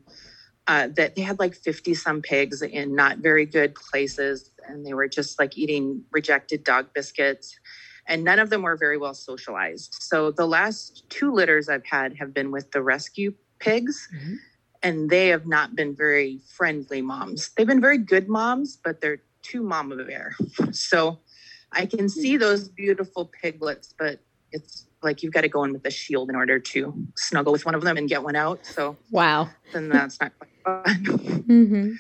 Uh, 0.69 0.89
that 0.97 1.17
they 1.17 1.21
had 1.21 1.41
like 1.41 1.55
50 1.55 1.95
some 1.95 2.23
pigs 2.23 2.63
in 2.63 2.95
not 2.95 3.19
very 3.19 3.45
good 3.45 3.75
places, 3.75 4.53
and 4.69 4.87
they 4.87 4.95
were 4.95 5.09
just 5.09 5.39
like 5.41 5.59
eating 5.59 6.05
rejected 6.13 6.63
dog 6.63 6.87
biscuits 6.95 7.59
and 8.07 8.25
none 8.25 8.39
of 8.39 8.51
them 8.51 8.63
were 8.63 8.77
very 8.77 8.99
well 8.99 9.15
socialized. 9.15 9.97
So 10.01 10.31
the 10.31 10.47
last 10.47 11.09
two 11.09 11.33
litters 11.33 11.69
I've 11.69 11.87
had 11.87 12.17
have 12.17 12.35
been 12.35 12.51
with 12.51 12.71
the 12.73 12.83
rescue 12.83 13.35
pigs. 13.59 14.09
Mm-hmm. 14.15 14.35
And 14.83 15.09
they 15.09 15.29
have 15.29 15.47
not 15.47 15.75
been 15.75 15.97
very 15.97 16.41
friendly 16.47 17.01
moms. 17.01 17.49
They've 17.57 17.67
been 17.67 17.81
very 17.81 17.97
good 17.97 18.29
moms, 18.29 18.77
but 18.77 19.01
they're 19.01 19.23
too 19.41 19.63
mama 19.63 19.97
bear. 20.05 20.37
So 20.73 21.21
I 21.73 21.87
can 21.87 22.09
see 22.09 22.37
those 22.37 22.69
beautiful 22.69 23.31
piglets, 23.43 23.95
but 23.99 24.21
it's 24.53 24.87
like 25.03 25.23
you've 25.23 25.33
got 25.33 25.43
to 25.43 25.49
go 25.49 25.65
in 25.65 25.73
with 25.73 25.87
a 25.87 25.91
shield 25.91 26.29
in 26.31 26.37
order 26.37 26.59
to 26.59 26.95
snuggle 27.17 27.53
with 27.53 27.65
one 27.65 27.75
of 27.75 27.83
them 27.83 27.97
and 27.97 28.09
get 28.09 28.23
one 28.23 28.37
out. 28.37 28.65
So 28.67 28.97
wow, 29.11 29.51
then 29.73 29.89
that's 29.89 30.21
not 30.21 30.33
quite 30.39 30.51
fun. 30.65 31.05
mm-hmm. 31.05 31.91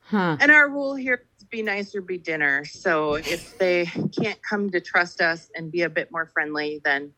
Huh. 0.00 0.36
And 0.40 0.50
our 0.50 0.68
rule 0.68 0.94
here 0.94 1.24
be 1.50 1.62
nice 1.62 1.94
or 1.94 2.00
be 2.00 2.18
dinner. 2.18 2.64
So 2.64 3.14
if 3.14 3.58
they 3.58 3.86
can't 4.20 4.38
come 4.42 4.70
to 4.70 4.80
trust 4.80 5.20
us 5.20 5.50
and 5.54 5.70
be 5.70 5.82
a 5.82 5.88
bit 5.88 6.10
more 6.10 6.26
friendly, 6.26 6.80
then 6.84 7.12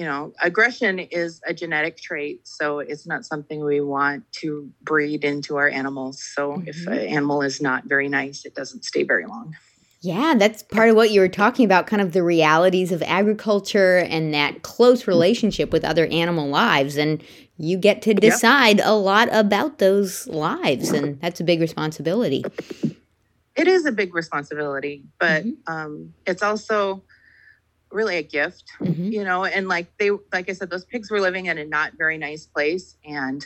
you 0.00 0.06
know, 0.06 0.32
aggression 0.40 0.98
is 0.98 1.42
a 1.46 1.52
genetic 1.52 1.98
trait, 1.98 2.48
so 2.48 2.78
it's 2.78 3.06
not 3.06 3.26
something 3.26 3.62
we 3.62 3.82
want 3.82 4.24
to 4.32 4.70
breed 4.80 5.24
into 5.24 5.56
our 5.56 5.68
animals. 5.68 6.22
So 6.22 6.52
mm-hmm. 6.52 6.68
if 6.68 6.86
an 6.86 6.98
animal 6.98 7.42
is 7.42 7.60
not 7.60 7.84
very 7.84 8.08
nice, 8.08 8.46
it 8.46 8.54
doesn't 8.54 8.86
stay 8.86 9.02
very 9.02 9.26
long. 9.26 9.54
Yeah, 10.00 10.34
that's 10.38 10.62
part 10.62 10.88
of 10.88 10.96
what 10.96 11.10
you 11.10 11.20
were 11.20 11.28
talking 11.28 11.66
about, 11.66 11.86
kind 11.86 12.00
of 12.00 12.12
the 12.12 12.22
realities 12.22 12.92
of 12.92 13.02
agriculture 13.02 13.98
and 13.98 14.32
that 14.32 14.62
close 14.62 15.06
relationship 15.06 15.70
with 15.70 15.84
other 15.84 16.06
animal 16.06 16.48
lives. 16.48 16.96
And 16.96 17.22
you 17.58 17.76
get 17.76 18.00
to 18.02 18.14
decide 18.14 18.78
yep. 18.78 18.86
a 18.86 18.96
lot 18.96 19.28
about 19.30 19.80
those 19.80 20.26
lives, 20.28 20.92
and 20.92 21.20
that's 21.20 21.40
a 21.40 21.44
big 21.44 21.60
responsibility 21.60 22.42
it 23.56 23.68
is 23.68 23.86
a 23.86 23.92
big 23.92 24.14
responsibility, 24.14 25.04
but 25.18 25.44
mm-hmm. 25.44 25.72
um, 25.72 26.14
it's 26.26 26.42
also 26.42 27.02
really 27.90 28.16
a 28.16 28.22
gift, 28.22 28.70
Mhm. 28.80 29.12
you 29.12 29.24
know, 29.24 29.44
and 29.44 29.68
like 29.68 29.96
they, 29.98 30.10
like 30.32 30.48
I 30.48 30.52
said, 30.52 30.70
those 30.70 30.84
pigs 30.84 31.10
were 31.10 31.20
living 31.20 31.46
in 31.46 31.58
a 31.58 31.64
not 31.64 31.94
very 31.98 32.18
nice 32.18 32.46
place. 32.46 32.96
And 33.04 33.44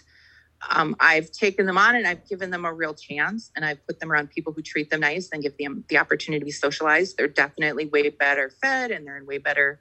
um, 0.70 0.96
I've 1.00 1.30
taken 1.30 1.66
them 1.66 1.78
on 1.78 1.96
and 1.96 2.06
I've 2.06 2.26
given 2.28 2.50
them 2.50 2.64
a 2.64 2.73
real 2.73 2.94
chance 2.94 3.50
and 3.56 3.64
I've 3.64 3.84
put 3.87 4.00
them 4.00 4.11
around 4.12 4.30
people 4.30 4.52
who 4.52 4.62
treat 4.62 4.90
them 4.90 5.00
nice 5.00 5.30
and 5.32 5.42
give 5.42 5.56
them 5.58 5.84
the 5.88 5.99
opportunity 5.99 6.40
to 6.40 6.44
be 6.44 6.52
socialized. 6.52 7.16
They're 7.16 7.28
definitely 7.28 7.87
way 7.87 8.08
better 8.11 8.50
fed 8.62 8.90
and 8.90 9.06
they're 9.06 9.16
in 9.16 9.26
way 9.26 9.38
better 9.38 9.80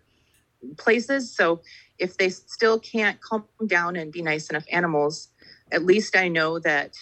places. 0.77 1.35
So 1.35 1.61
if 1.99 2.17
they 2.17 2.29
still 2.29 2.79
can't 2.79 3.19
calm 3.21 3.45
down 3.67 3.95
and 3.95 4.11
be 4.11 4.21
nice 4.21 4.49
enough 4.49 4.65
animals, 4.71 5.29
at 5.71 5.83
least 5.83 6.15
I 6.15 6.27
know 6.27 6.59
that 6.59 6.95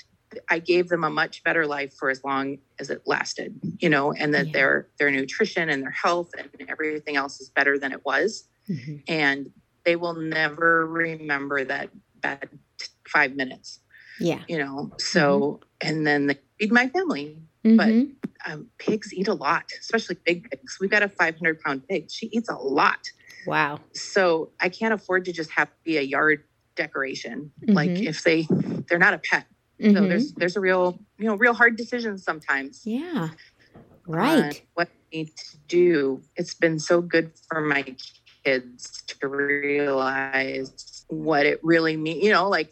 I 0.49 0.59
gave 0.59 0.89
them 0.89 1.03
a 1.03 1.09
much 1.09 1.43
better 1.43 1.65
life 1.65 1.93
for 1.97 2.09
as 2.09 2.23
long 2.23 2.57
as 2.79 2.89
it 2.89 3.01
lasted, 3.05 3.59
you 3.79 3.89
know, 3.89 4.13
and 4.13 4.33
that 4.33 4.47
Yeah. 4.47 4.53
their 4.53 4.87
their 4.99 5.11
nutrition 5.11 5.69
and 5.69 5.83
their 5.83 5.91
health 5.91 6.29
and 6.37 6.49
everything 6.69 7.15
else 7.15 7.39
is 7.41 7.49
better 7.49 7.77
than 7.77 7.91
it 7.91 8.05
was. 8.05 8.47
Mhm. 8.69 9.03
And 9.07 9.51
they 9.85 9.95
will 9.95 10.13
never 10.13 10.85
remember 10.87 11.63
that 11.65 11.89
bad 12.21 12.49
five 13.07 13.35
minutes, 13.35 13.79
Yeah. 14.19 14.43
you 14.47 14.57
know. 14.57 14.93
So 14.99 15.59
and 15.81 16.05
then 16.05 16.27
they 16.27 16.39
feed 16.59 16.71
my 16.71 16.87
family. 16.89 17.37
Mhm. 17.65 18.15
Um, 18.45 18.69
pigs 18.79 19.13
eat 19.13 19.27
a 19.27 19.33
lot, 19.35 19.65
especially 19.79 20.17
big 20.25 20.49
pigs. 20.49 20.77
We've 20.79 20.89
got 20.89 21.03
a 21.03 21.09
500 21.09 21.59
pound 21.61 21.87
pig. 21.87 22.09
She 22.09 22.25
eats 22.27 22.49
a 22.49 22.55
lot 22.55 22.99
Wow. 23.45 23.79
so 23.93 24.51
I 24.59 24.69
can't 24.69 24.93
afford 24.93 25.25
to 25.25 25.31
just 25.33 25.51
have 25.51 25.67
to 25.69 25.75
be 25.83 25.97
a 25.97 26.01
yard 26.01 26.43
decoration. 26.75 27.51
Like 27.67 27.91
Mhm. 27.91 28.07
if 28.07 28.23
they 28.23 28.47
they're 28.87 28.97
not 28.99 29.13
a 29.13 29.19
pet. 29.19 29.45
So 29.81 29.87
Mhm. 29.87 30.09
there's 30.09 30.33
there's 30.33 30.55
a 30.55 30.59
real 30.59 30.99
you 31.17 31.25
know 31.25 31.35
real 31.35 31.53
hard 31.53 31.75
decisions 31.75 32.23
sometimes. 32.23 32.81
yeah. 32.85 33.29
Right. 34.07 34.61
what 34.73 34.87
I 34.89 35.15
need 35.17 35.27
to 35.37 35.57
do. 35.67 36.21
It's 36.35 36.53
been 36.53 36.79
so 36.79 37.01
good 37.01 37.31
for 37.49 37.61
my 37.61 37.95
kids 38.43 39.03
to 39.07 39.27
realize 39.27 41.05
what 41.07 41.45
it 41.45 41.59
really 41.63 41.97
means. 41.97 42.23
You 42.23 42.31
know, 42.31 42.49
like 42.49 42.71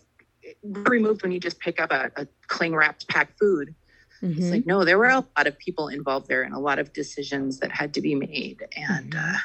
removed 0.64 1.24
when 1.24 1.32
you 1.32 1.40
just 1.40 1.60
pick 1.60 1.80
up 1.80 1.92
a, 1.92 2.12
a 2.16 2.28
cling 2.48 2.76
wrapped 2.76 3.08
packed 3.08 3.40
food. 3.40 3.74
It's 4.22 4.48
Mhm. 4.48 4.52
like 4.52 4.66
no, 4.66 4.84
there 4.84 4.98
were 4.98 5.06
a 5.06 5.26
lot 5.38 5.48
of 5.48 5.58
people 5.60 5.88
involved 5.88 6.28
there 6.28 6.44
and 6.44 6.54
a 6.54 6.60
lot 6.60 6.78
of 6.78 6.92
decisions 6.94 7.60
that 7.60 7.72
had 7.72 7.94
to 7.94 8.02
be 8.02 8.16
made, 8.16 8.66
and 8.76 9.16
uh, 9.16 9.38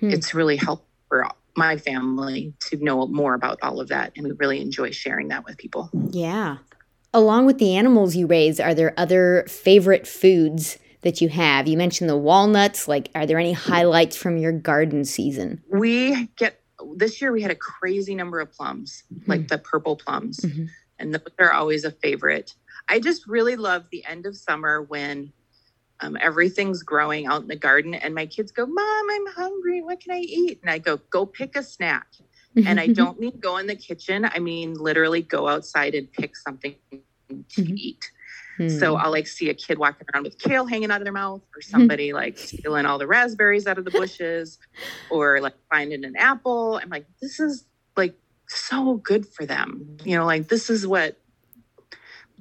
Hmm. 0.00 0.10
it's 0.10 0.34
really 0.34 0.56
helped 0.56 0.86
for 1.08 1.26
my 1.56 1.76
family 1.76 2.54
to 2.60 2.76
know 2.84 3.06
more 3.06 3.34
about 3.34 3.58
all 3.62 3.80
of 3.80 3.88
that, 3.88 4.12
and 4.16 4.26
we 4.26 4.32
really 4.32 4.60
enjoy 4.60 4.90
sharing 4.90 5.28
that 5.28 5.44
with 5.44 5.56
people. 5.58 5.90
Yeah. 6.10 6.58
Along 7.12 7.44
with 7.44 7.58
the 7.58 7.74
animals 7.76 8.14
you 8.14 8.26
raise, 8.26 8.60
are 8.60 8.74
there 8.74 8.94
other 8.96 9.44
favorite 9.48 10.06
foods 10.06 10.78
that 11.02 11.20
you 11.20 11.28
have? 11.28 11.66
You 11.66 11.76
mentioned 11.76 12.08
the 12.08 12.16
walnuts. 12.16 12.86
Like, 12.86 13.10
are 13.16 13.26
there 13.26 13.38
any 13.38 13.52
highlights 13.52 14.16
from 14.16 14.36
your 14.36 14.52
garden 14.52 15.04
season? 15.04 15.60
We 15.68 16.26
get 16.36 16.60
this 16.96 17.20
year 17.20 17.30
we 17.32 17.42
had 17.42 17.50
a 17.50 17.56
crazy 17.56 18.14
number 18.14 18.40
of 18.40 18.52
plums, 18.52 19.02
Hmm. 19.24 19.30
like 19.30 19.48
the 19.48 19.58
purple 19.58 19.96
plums, 19.96 20.38
Mhm. 20.40 20.68
and 20.98 21.12
those 21.14 21.34
are 21.38 21.52
always 21.52 21.84
a 21.84 21.90
favorite. 21.90 22.54
I 22.88 23.00
just 23.00 23.26
really 23.26 23.56
love 23.56 23.84
the 23.90 24.04
end 24.06 24.24
of 24.26 24.36
summer 24.36 24.82
when 24.82 25.32
um, 26.02 26.16
everything's 26.18 26.82
growing 26.82 27.26
out 27.26 27.42
in 27.42 27.48
the 27.48 27.56
garden, 27.56 27.92
and 27.92 28.14
my 28.14 28.24
kids 28.24 28.50
go, 28.52 28.64
"Mom, 28.64 29.06
I'm 29.10 29.26
hungry. 29.34 29.82
What 29.82 30.00
can 30.00 30.12
I 30.12 30.20
eat?" 30.20 30.58
And 30.62 30.70
I 30.70 30.78
go, 30.78 30.96
"Go 31.10 31.26
pick 31.26 31.56
a 31.56 31.62
snack." 31.62 32.06
And 32.56 32.80
I 32.80 32.88
don't 32.88 33.18
mean 33.18 33.38
go 33.40 33.56
in 33.58 33.66
the 33.66 33.76
kitchen. 33.76 34.24
I 34.24 34.38
mean 34.38 34.74
literally 34.74 35.22
go 35.22 35.48
outside 35.48 35.94
and 35.94 36.10
pick 36.12 36.36
something 36.36 36.76
to 37.28 37.62
Mhm. 37.62 37.76
eat. 37.76 38.10
Hmm. 38.56 38.68
So 38.68 38.96
I'll 38.96 39.10
like 39.10 39.26
see 39.26 39.48
a 39.50 39.54
kid 39.54 39.78
walking 39.78 40.06
around 40.12 40.24
with 40.24 40.38
kale 40.38 40.66
hanging 40.66 40.90
out 40.90 41.00
of 41.00 41.04
their 41.04 41.12
mouth, 41.12 41.42
or 41.54 41.62
somebody 41.62 42.12
like 42.12 42.38
stealing 42.38 42.86
all 42.86 42.98
the 42.98 43.06
raspberries 43.06 43.66
out 43.66 43.78
of 43.78 43.84
the 43.84 43.90
bushes, 43.90 44.58
or 45.10 45.40
like 45.40 45.54
finding 45.70 46.04
an 46.04 46.16
apple. 46.16 46.80
I'm 46.82 46.90
like, 46.90 47.06
this 47.22 47.40
is 47.40 47.64
like 47.96 48.14
so 48.48 48.94
good 48.94 49.26
for 49.26 49.46
them. 49.46 49.96
You 50.04 50.16
know, 50.16 50.26
like 50.26 50.48
this 50.48 50.68
is 50.70 50.86
what 50.86 51.16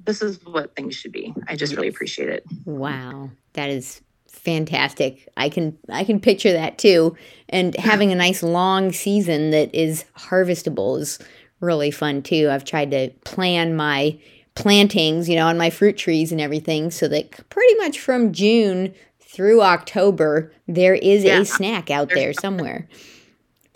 this 0.05 0.21
is 0.21 0.43
what 0.45 0.75
things 0.75 0.95
should 0.95 1.11
be. 1.11 1.33
I 1.47 1.55
just 1.55 1.75
really 1.75 1.87
appreciate 1.87 2.29
it. 2.29 2.43
Wow, 2.65 3.31
that 3.53 3.69
is 3.69 4.01
fantastic. 4.31 5.27
I 5.38 5.50
can 5.50 5.77
I 5.89 6.03
can 6.03 6.19
picture 6.19 6.51
that 6.53 6.77
too. 6.77 7.15
And 7.50 7.75
having 7.79 8.12
a 8.12 8.15
nice 8.15 8.41
long 8.43 8.91
season 8.91 9.51
that 9.51 9.74
is 9.74 10.05
harvestable 10.17 11.00
is 11.00 11.19
really 11.59 11.91
fun 11.91 12.21
too. 12.21 12.50
I've 12.51 12.65
tried 12.65 12.91
to 12.91 13.09
plan 13.25 13.75
my 13.75 14.17
plantings, 14.55 15.29
you 15.29 15.36
know, 15.36 15.48
on 15.48 15.57
my 15.57 15.69
fruit 15.69 15.98
trees 15.98 16.31
and 16.31 16.41
everything 16.41 16.91
so 16.91 17.07
that 17.07 17.50
pretty 17.50 17.75
much 17.75 18.00
from 18.00 18.31
June 18.33 18.93
through 19.19 19.62
October 19.62 20.51
there 20.67 20.95
is 20.95 21.24
Yeah. 21.24 21.41
a 21.41 21.45
snack 21.45 21.89
out 21.91 22.09
There's 22.09 22.19
there 22.19 22.33
somewhere. 22.33 22.88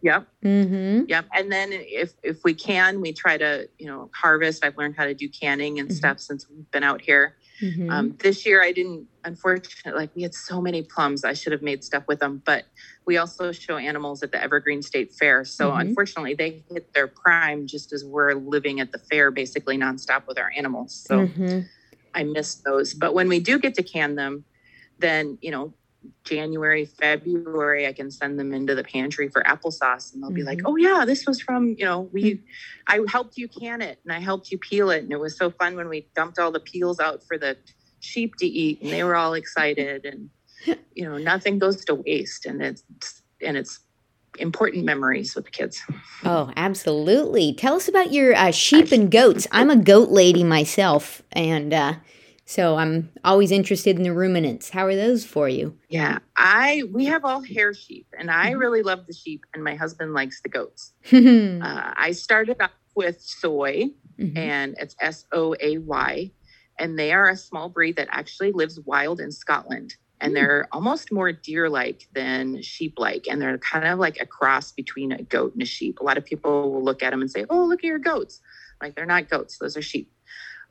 Yep. 0.01 0.27
Mm-hmm. 0.43 1.03
Yep. 1.07 1.25
And 1.33 1.50
then 1.50 1.69
if 1.72 2.12
if 2.24 2.43
we 2.43 2.53
can, 2.53 3.00
we 3.00 3.13
try 3.13 3.38
to, 3.38 3.69
you 3.79 3.88
know, 3.88 4.12
harvest. 4.13 4.65
I've 4.65 4.75
learned 4.77 4.95
how 4.98 5.05
to 5.05 5.13
do 5.13 5.29
canning 5.29 5.79
and 5.79 5.88
Mhm. 5.88 5.93
stuff 5.93 6.19
since 6.19 6.45
we've 6.50 6.69
been 6.72 6.83
out 6.83 7.00
here. 7.01 7.38
Mhm. 7.62 7.91
Um, 7.91 8.17
this 8.24 8.45
year, 8.45 8.63
I 8.63 8.72
didn't, 8.72 9.07
unfortunately, 9.24 10.00
like 10.00 10.15
we 10.15 10.24
had 10.24 10.33
so 10.33 10.62
many 10.62 10.83
plums. 10.83 11.24
I 11.24 11.33
should 11.33 11.51
have 11.51 11.62
made 11.62 11.83
stuff 11.83 12.03
with 12.07 12.19
them. 12.19 12.41
But 12.45 12.65
we 13.05 13.17
also 13.17 13.51
show 13.51 13.77
animals 13.77 14.24
at 14.24 14.31
the 14.31 14.41
Evergreen 14.41 14.81
State 14.81 15.12
Fair. 15.13 15.45
So 15.45 15.72
Mhm. 15.72 15.81
unfortunately, 15.81 16.33
they 16.33 16.63
hit 16.69 16.93
their 16.93 17.07
prime 17.07 17.67
just 17.67 17.93
as 17.93 18.03
we're 18.03 18.33
living 18.33 18.79
at 18.79 18.91
the 18.91 18.98
fair 19.00 19.31
basically 19.31 19.77
nonstop 19.77 20.27
with 20.27 20.39
our 20.39 20.51
animals. 20.55 20.93
So 21.07 21.19
Mhm. 21.19 21.69
I 22.15 22.24
missed 22.24 22.63
those. 22.63 22.93
But 22.93 23.13
when 23.13 23.27
we 23.27 23.39
do 23.39 23.60
get 23.60 23.75
to 23.75 23.83
can 23.83 24.15
them, 24.15 24.45
then, 25.00 25.38
you 25.41 25.51
know, 25.51 25.74
January, 26.24 26.86
February, 26.86 27.88
I 27.88 27.93
can 27.93 28.10
send 28.12 28.39
them 28.39 28.53
into 28.53 28.75
the 28.75 28.83
pantry 28.83 29.29
for 29.29 29.43
applesauce 29.43 30.13
and 30.13 30.24
they'll 30.24 30.31
be 30.31 30.43
like, 30.43 30.60
Mhm. 30.60 30.63
oh, 30.65 30.75
yeah, 30.75 31.05
this 31.05 31.25
was 31.25 31.41
from, 31.41 31.75
you 31.77 31.86
know, 31.86 32.10
we, 32.12 32.41
I 32.88 33.01
helped 33.07 33.38
you 33.38 33.48
can 33.48 33.81
it 33.81 34.00
and 34.03 34.13
I 34.13 34.19
helped 34.19 34.51
you 34.51 34.57
peel 34.57 34.89
it. 34.89 35.03
And 35.03 35.12
it 35.12 35.19
was 35.19 35.38
so 35.38 35.50
fun 35.51 35.75
when 35.75 35.89
we 35.89 36.07
dumped 36.15 36.39
all 36.39 36.51
the 36.51 36.60
peels 36.60 37.00
out 37.00 37.24
for 37.24 37.38
the 37.38 37.57
sheep 38.00 38.36
to 38.38 38.45
eat 38.45 38.81
and 38.81 38.91
they 38.91 39.03
were 39.03 39.15
all 39.15 39.33
excited. 39.33 40.05
And, 40.05 40.29
you 40.95 41.05
know, 41.05 41.17
nothing 41.17 41.60
goes 41.60 41.83
to 41.86 41.95
waste. 41.95 42.45
And 42.45 42.62
it's, 42.62 42.83
and 43.41 43.57
it's 43.57 43.79
important 44.39 44.86
memories 44.86 45.36
with 45.36 45.45
the 45.45 45.51
kids. 45.51 45.81
Oh, 46.24 46.51
absolutely. 46.55 47.53
Tell 47.53 47.75
us 47.75 47.88
about 47.88 48.12
your 48.12 48.36
uh, 48.36 48.51
sheep 48.51 48.91
and 48.91 49.12
goats. 49.12 49.45
I'm 49.51 49.69
a 49.69 49.75
goat 49.75 50.10
lady 50.10 50.43
myself, 50.43 51.22
and 51.33 51.74
uh, 51.74 51.93
so 52.45 52.75
I'm 52.75 53.09
always 53.23 53.51
interested 53.51 53.97
in 53.97 54.03
the 54.03 54.13
ruminants. 54.13 54.69
How 54.69 54.85
are 54.85 54.95
those 54.95 55.25
for 55.25 55.47
you? 55.50 55.77
Yeah. 55.89 56.19
I, 56.38 56.83
we 56.91 57.05
have 57.05 57.23
all 57.25 57.41
hair 57.41 57.73
sheep 57.73 58.07
and 58.17 58.29
I 58.29 58.51
Mhm. 58.51 58.59
really 58.59 58.81
love 58.83 59.07
the 59.07 59.13
sheep 59.13 59.45
and 59.53 59.63
my 59.63 59.75
husband 59.75 60.13
likes 60.13 60.41
the 60.41 60.50
goats. 60.50 60.93
Uh, 61.13 61.93
I 61.95 62.12
started 62.12 62.57
off 62.62 62.71
with 62.95 63.19
Soay, 63.19 63.93
Mhm. 64.19 64.38
and 64.38 64.75
it's 64.79 64.95
S 65.01 65.25
O 65.31 65.55
A 65.59 65.77
Y, 65.79 66.31
and 66.79 67.00
they 67.00 67.12
are 67.13 67.29
a 67.29 67.38
small 67.38 67.69
breed 67.69 67.95
that 67.95 68.07
actually 68.12 68.51
lives 68.51 68.79
wild 68.81 69.19
in 69.19 69.31
Scotland. 69.31 69.95
And 70.21 70.31
Mm. 70.31 70.35
they're 70.35 70.67
almost 70.71 71.12
more 71.12 71.31
deer 71.31 71.69
like 71.69 72.07
than 72.13 72.62
sheep 72.62 72.93
like. 73.00 73.27
And 73.27 73.41
they're 73.41 73.57
kind 73.57 73.85
of 73.85 74.00
like 74.00 74.21
a 74.21 74.25
cross 74.25 74.71
between 74.71 75.12
a 75.12 75.23
goat 75.23 75.53
and 75.53 75.62
a 75.62 75.65
sheep. 75.65 76.00
A 76.00 76.03
lot 76.03 76.17
of 76.17 76.23
people 76.25 76.71
will 76.71 76.83
look 76.83 77.01
at 77.03 77.09
them 77.12 77.21
and 77.21 77.31
say, 77.31 77.45
Oh, 77.50 77.65
look 77.65 77.79
at 77.79 77.88
your 77.88 78.00
goats. 78.00 78.39
Like 78.81 78.95
they're 78.95 79.05
not 79.05 79.29
goats, 79.29 79.57
those 79.57 79.75
are 79.75 79.81
sheep. 79.81 80.12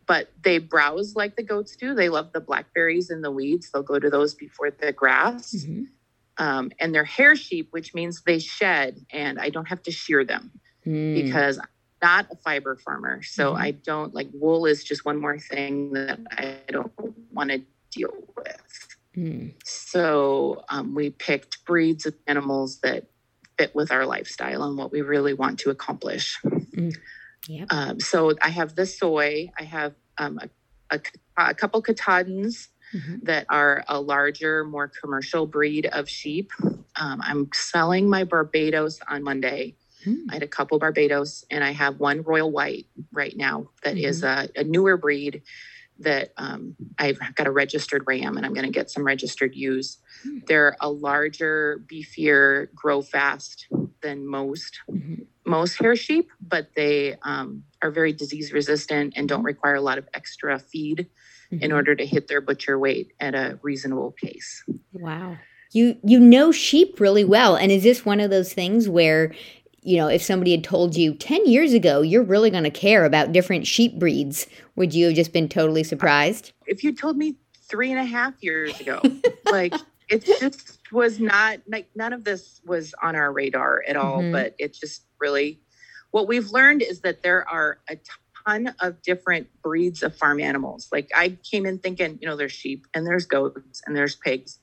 But 0.07 0.31
they 0.43 0.59
browse 0.59 1.15
like 1.15 1.37
the 1.37 1.43
goats 1.43 1.77
do. 1.77 1.95
They 1.95 2.09
love 2.09 2.33
the 2.33 2.41
blackberries 2.41 3.11
and 3.11 3.23
the 3.23 3.31
weeds. 3.31 3.71
They'll 3.71 3.83
go 3.83 3.99
to 3.99 4.11
those 4.11 4.35
before 4.35 4.71
the 4.71 4.93
grass. 4.93 5.55
Mhm. 5.55 5.87
Um, 6.39 6.73
and 6.81 6.95
they're 6.95 7.05
hair 7.05 7.37
sheep, 7.37 7.69
which 7.73 7.95
means 7.95 8.23
they 8.23 8.39
shed, 8.39 9.05
and 9.13 9.39
I 9.39 9.51
don't 9.51 9.69
have 9.69 9.83
to 9.85 9.91
shear 9.93 10.25
them 10.25 10.51
Mm. 10.87 11.23
because 11.23 11.59
I'm 11.59 11.67
not 12.03 12.27
a 12.33 12.37
fiber 12.37 12.77
farmer. 12.77 13.23
So 13.23 13.53
Mhm. 13.53 13.59
I 13.61 13.71
don't 13.73 14.15
like 14.15 14.29
wool 14.33 14.67
is 14.67 14.83
just 14.83 15.05
one 15.05 15.21
more 15.21 15.39
thing 15.39 15.93
that 15.93 16.19
I 16.33 16.59
don't 16.69 16.93
want 17.33 17.51
to 17.51 17.63
deal 17.93 18.13
with. 18.37 18.97
Mm. 19.17 19.55
So 19.65 20.65
um, 20.71 20.95
we 20.95 21.11
picked 21.11 21.65
breeds 21.67 22.07
of 22.07 22.15
animals 22.27 22.81
that 22.81 23.05
fit 23.59 23.75
with 23.75 23.93
our 23.93 24.07
lifestyle 24.07 24.65
and 24.65 24.77
what 24.79 24.91
we 24.91 25.03
really 25.03 25.35
want 25.35 25.61
to 25.61 25.71
accomplish. 25.71 26.41
Yep. 27.49 27.69
Um, 27.71 28.01
so 28.01 28.35
I 28.41 28.51
have 28.51 28.75
the 28.75 28.83
Soay, 28.83 29.51
I 29.59 29.65
have 29.65 29.95
um, 30.19 30.39
a, 30.91 30.97
a, 30.97 31.01
a 31.51 31.55
couple 31.55 31.83
Katahdins 31.83 32.69
Mhm. 32.95 33.25
that 33.25 33.47
are 33.49 33.85
a 33.89 33.99
larger, 33.99 34.65
more 34.65 34.87
commercial 34.87 35.47
breed 35.47 35.87
of 35.87 36.11
sheep. 36.11 36.53
Um, 36.63 37.23
I'm 37.25 37.49
selling 37.55 38.07
my 38.11 38.25
Barbados 38.25 39.01
on 39.09 39.23
Monday. 39.23 39.77
Mm. 40.05 40.25
I 40.29 40.35
had 40.35 40.43
a 40.43 40.49
couple 40.49 40.79
Barbados, 40.79 41.43
and 41.51 41.65
I 41.65 41.71
have 41.71 42.01
one 42.01 42.21
Royal 42.23 42.51
White 42.51 42.87
right 43.11 43.35
now 43.35 43.71
that 43.83 43.97
is 43.97 44.23
a, 44.23 44.49
a 44.57 44.65
newer 44.65 44.99
breed 44.99 45.41
that 46.01 46.33
um, 46.37 46.77
I've 46.99 47.19
got 47.35 47.47
a 47.47 47.51
registered 47.51 48.03
ram, 48.07 48.37
and 48.37 48.45
I'm 48.45 48.53
going 48.53 48.67
to 48.67 48.73
get 48.73 48.91
some 48.91 49.05
registered 49.05 49.55
ewes. 49.55 49.99
Hmm. 50.23 50.39
They're 50.47 50.77
a 50.81 50.91
larger, 50.91 51.81
beefier, 51.87 52.75
grow 52.75 53.01
fast 53.01 53.69
than 54.03 54.27
most 54.27 54.81
Mhm. 54.91 55.27
Most 55.45 55.79
hair 55.79 55.97
sheep, 55.97 56.31
but 56.41 56.69
they 56.77 57.17
um, 57.23 57.65
are 57.83 57.91
very 57.91 58.13
disease 58.13 58.53
resistant 58.53 59.15
and 59.17 59.29
don't 59.29 59.43
require 59.43 59.75
a 59.75 59.81
lot 59.81 59.99
of 59.99 60.09
extra 60.15 60.59
feed 60.59 61.07
in 61.51 61.71
Mhm. 61.71 61.75
order 61.75 61.95
to 61.95 62.07
hit 62.07 62.29
their 62.29 62.41
butcher 62.41 62.79
weight 62.79 63.13
at 63.21 63.35
a 63.35 63.59
reasonable 63.63 64.15
pace. 64.23 64.65
Wow. 64.93 65.37
you 65.75 65.97
you 66.05 66.21
know 66.21 66.53
sheep 66.53 67.01
really 67.01 67.25
well. 67.25 67.57
And 67.57 67.73
is 67.73 67.83
this 67.83 68.05
one 68.05 68.21
of 68.21 68.31
those 68.31 68.53
things 68.53 68.89
where 68.89 69.33
you 69.85 69.97
know, 69.97 70.07
if 70.07 70.23
somebody 70.23 70.53
had 70.53 70.63
told 70.63 70.97
you 70.97 71.13
10 71.15 71.45
years 71.47 71.73
ago 71.73 72.03
you're 72.03 72.23
really 72.23 72.51
going 72.51 72.63
to 72.65 72.71
care 72.71 73.05
about 73.05 73.33
different 73.33 73.67
sheep 73.67 73.99
breeds, 73.99 74.47
would 74.77 74.95
you 74.95 75.07
have 75.07 75.15
just 75.15 75.33
been 75.33 75.49
totally 75.49 75.83
surprised? 75.83 76.53
If 76.67 76.85
you 76.85 76.95
told 76.95 77.17
me 77.17 77.37
three 77.69 77.91
and 77.91 77.99
a 77.99 78.05
half 78.05 78.35
years 78.41 78.79
ago, 78.81 79.01
like 79.51 79.75
it 80.09 80.25
just 80.25 80.79
was 80.93 81.19
not 81.19 81.59
like 81.67 81.89
none 81.97 82.13
of 82.13 82.23
this 82.23 82.61
was 82.65 82.95
on 83.03 83.17
our 83.17 83.33
radar 83.33 83.83
at 83.89 83.97
all, 83.97 84.21
mm-hmm. 84.21 84.33
but 84.33 84.55
it 84.59 84.75
just 84.75 85.05
really 85.23 85.61
what 86.13 86.29
we've 86.29 86.51
learned 86.51 86.83
is 86.83 87.01
that 87.01 87.23
there 87.23 87.49
are 87.49 87.79
a 87.89 87.97
ton 88.47 88.75
of 88.81 89.03
different 89.03 89.49
breeds 89.63 90.03
of 90.03 90.15
farm 90.17 90.41
animals. 90.41 90.89
Like 90.93 91.11
I 91.15 91.39
came 91.51 91.67
in 91.67 91.79
thinking, 91.79 92.19
you 92.21 92.29
know, 92.29 92.37
there's 92.37 92.53
sheep 92.53 92.87
and 92.95 93.07
there's 93.07 93.27
goats 93.27 93.83
and 93.87 93.97
there's 93.97 94.15
pigs. 94.15 94.59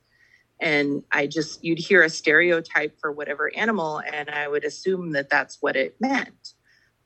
And 0.61 1.03
I 1.11 1.25
just, 1.27 1.63
you'd 1.63 1.79
hear 1.79 2.03
a 2.03 2.09
stereotype 2.09 2.99
for 2.99 3.11
whatever 3.13 3.49
animal, 3.55 4.01
and 4.01 4.29
I 4.29 4.47
would 4.47 4.65
assume 4.65 5.13
that 5.13 5.29
that's 5.29 5.57
what 5.61 5.77
it 5.77 5.95
meant. 6.01 6.53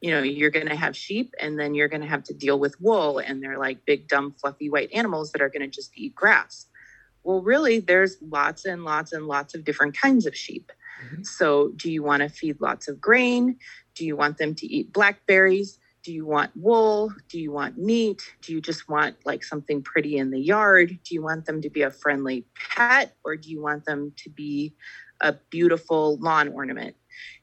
You 0.01 0.09
know, 0.09 0.23
you're 0.23 0.49
going 0.49 0.67
to 0.67 0.75
have 0.75 0.97
sheep, 0.97 1.35
and 1.39 1.59
then 1.59 1.75
you're 1.75 1.87
going 1.87 2.01
to 2.01 2.07
have 2.07 2.23
to 2.23 2.33
deal 2.33 2.57
with 2.59 2.81
wool, 2.81 3.19
and 3.19 3.43
they're 3.43 3.59
like 3.59 3.85
big, 3.85 4.07
dumb, 4.07 4.33
fluffy 4.41 4.71
white 4.71 4.91
animals 4.91 5.31
that 5.31 5.41
are 5.41 5.49
going 5.49 5.61
to 5.61 5.67
just 5.67 5.91
eat 5.95 6.15
grass. 6.15 6.65
Well, 7.21 7.41
really, 7.41 7.79
there's 7.79 8.17
lots 8.21 8.65
and 8.65 8.83
lots 8.83 9.13
and 9.13 9.27
lots 9.27 9.53
of 9.53 9.63
different 9.63 9.95
kinds 9.95 10.25
of 10.25 10.35
sheep. 10.35 10.71
Mm-hmm. 11.03 11.23
So, 11.23 11.71
do 11.75 11.91
you 11.91 12.03
want 12.03 12.21
to 12.23 12.29
feed 12.29 12.61
lots 12.61 12.87
of 12.87 13.01
grain? 13.01 13.57
Do 13.95 14.05
you 14.05 14.15
want 14.15 14.37
them 14.37 14.55
to 14.55 14.65
eat 14.67 14.93
blackberries? 14.93 15.79
Do 16.03 16.11
you 16.11 16.25
want 16.25 16.51
wool? 16.55 17.13
Do 17.29 17.39
you 17.39 17.51
want 17.51 17.77
meat? 17.77 18.21
Do 18.41 18.51
you 18.51 18.59
just 18.59 18.89
want 18.89 19.15
like 19.25 19.41
something 19.43 19.81
pretty 19.81 20.17
in 20.17 20.31
the 20.31 20.39
yard? 20.39 20.99
Do 21.03 21.15
you 21.15 21.23
want 21.23 21.45
them 21.45 21.61
to 21.61 21.69
be 21.69 21.81
a 21.81 21.91
friendly 21.91 22.45
pet 22.55 23.15
or 23.23 23.37
do 23.37 23.49
you 23.49 23.61
want 23.61 23.85
them 23.85 24.11
to 24.17 24.29
be 24.29 24.75
a 25.21 25.33
beautiful 25.49 26.17
lawn 26.17 26.49
ornament? 26.49 26.97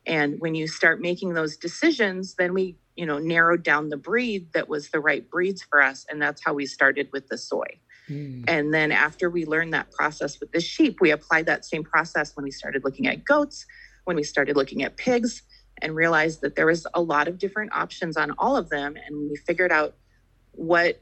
And 0.06 0.38
when 0.40 0.54
you 0.54 0.68
start 0.68 1.00
making 1.00 1.32
those 1.32 1.56
decisions, 1.56 2.34
then 2.34 2.52
we, 2.52 2.76
you 2.96 3.06
know, 3.06 3.18
narrowed 3.18 3.62
down 3.62 3.88
the 3.88 3.96
breed 3.96 4.52
that 4.52 4.68
was 4.68 4.90
the 4.90 5.00
right 5.00 5.28
breeds 5.30 5.62
for 5.62 5.80
us. 5.80 6.04
And 6.10 6.20
that's 6.20 6.44
how 6.44 6.52
we 6.52 6.66
started 6.66 7.08
with 7.12 7.28
the 7.28 7.36
Soay. 7.36 7.78
Mm. 8.10 8.44
And 8.48 8.74
then 8.74 8.92
after 8.92 9.30
we 9.30 9.46
learned 9.46 9.72
that 9.72 9.90
process 9.92 10.40
with 10.40 10.52
the 10.52 10.60
sheep, 10.60 11.00
we 11.00 11.10
applied 11.10 11.46
that 11.46 11.64
same 11.64 11.84
process 11.84 12.36
when 12.36 12.44
we 12.44 12.50
started 12.50 12.84
looking 12.84 13.06
at 13.06 13.24
goats, 13.24 13.64
when 14.04 14.16
we 14.16 14.24
started 14.24 14.56
looking 14.56 14.82
at 14.82 14.96
pigs, 14.96 15.42
and 15.82 15.94
realized 15.94 16.40
that 16.42 16.56
there 16.56 16.66
was 16.66 16.86
a 16.94 17.00
lot 17.00 17.28
of 17.28 17.38
different 17.38 17.72
options 17.74 18.16
on 18.16 18.32
all 18.38 18.56
of 18.56 18.68
them 18.68 18.96
and 18.96 19.30
we 19.30 19.36
figured 19.36 19.72
out 19.72 19.94
what 20.52 21.00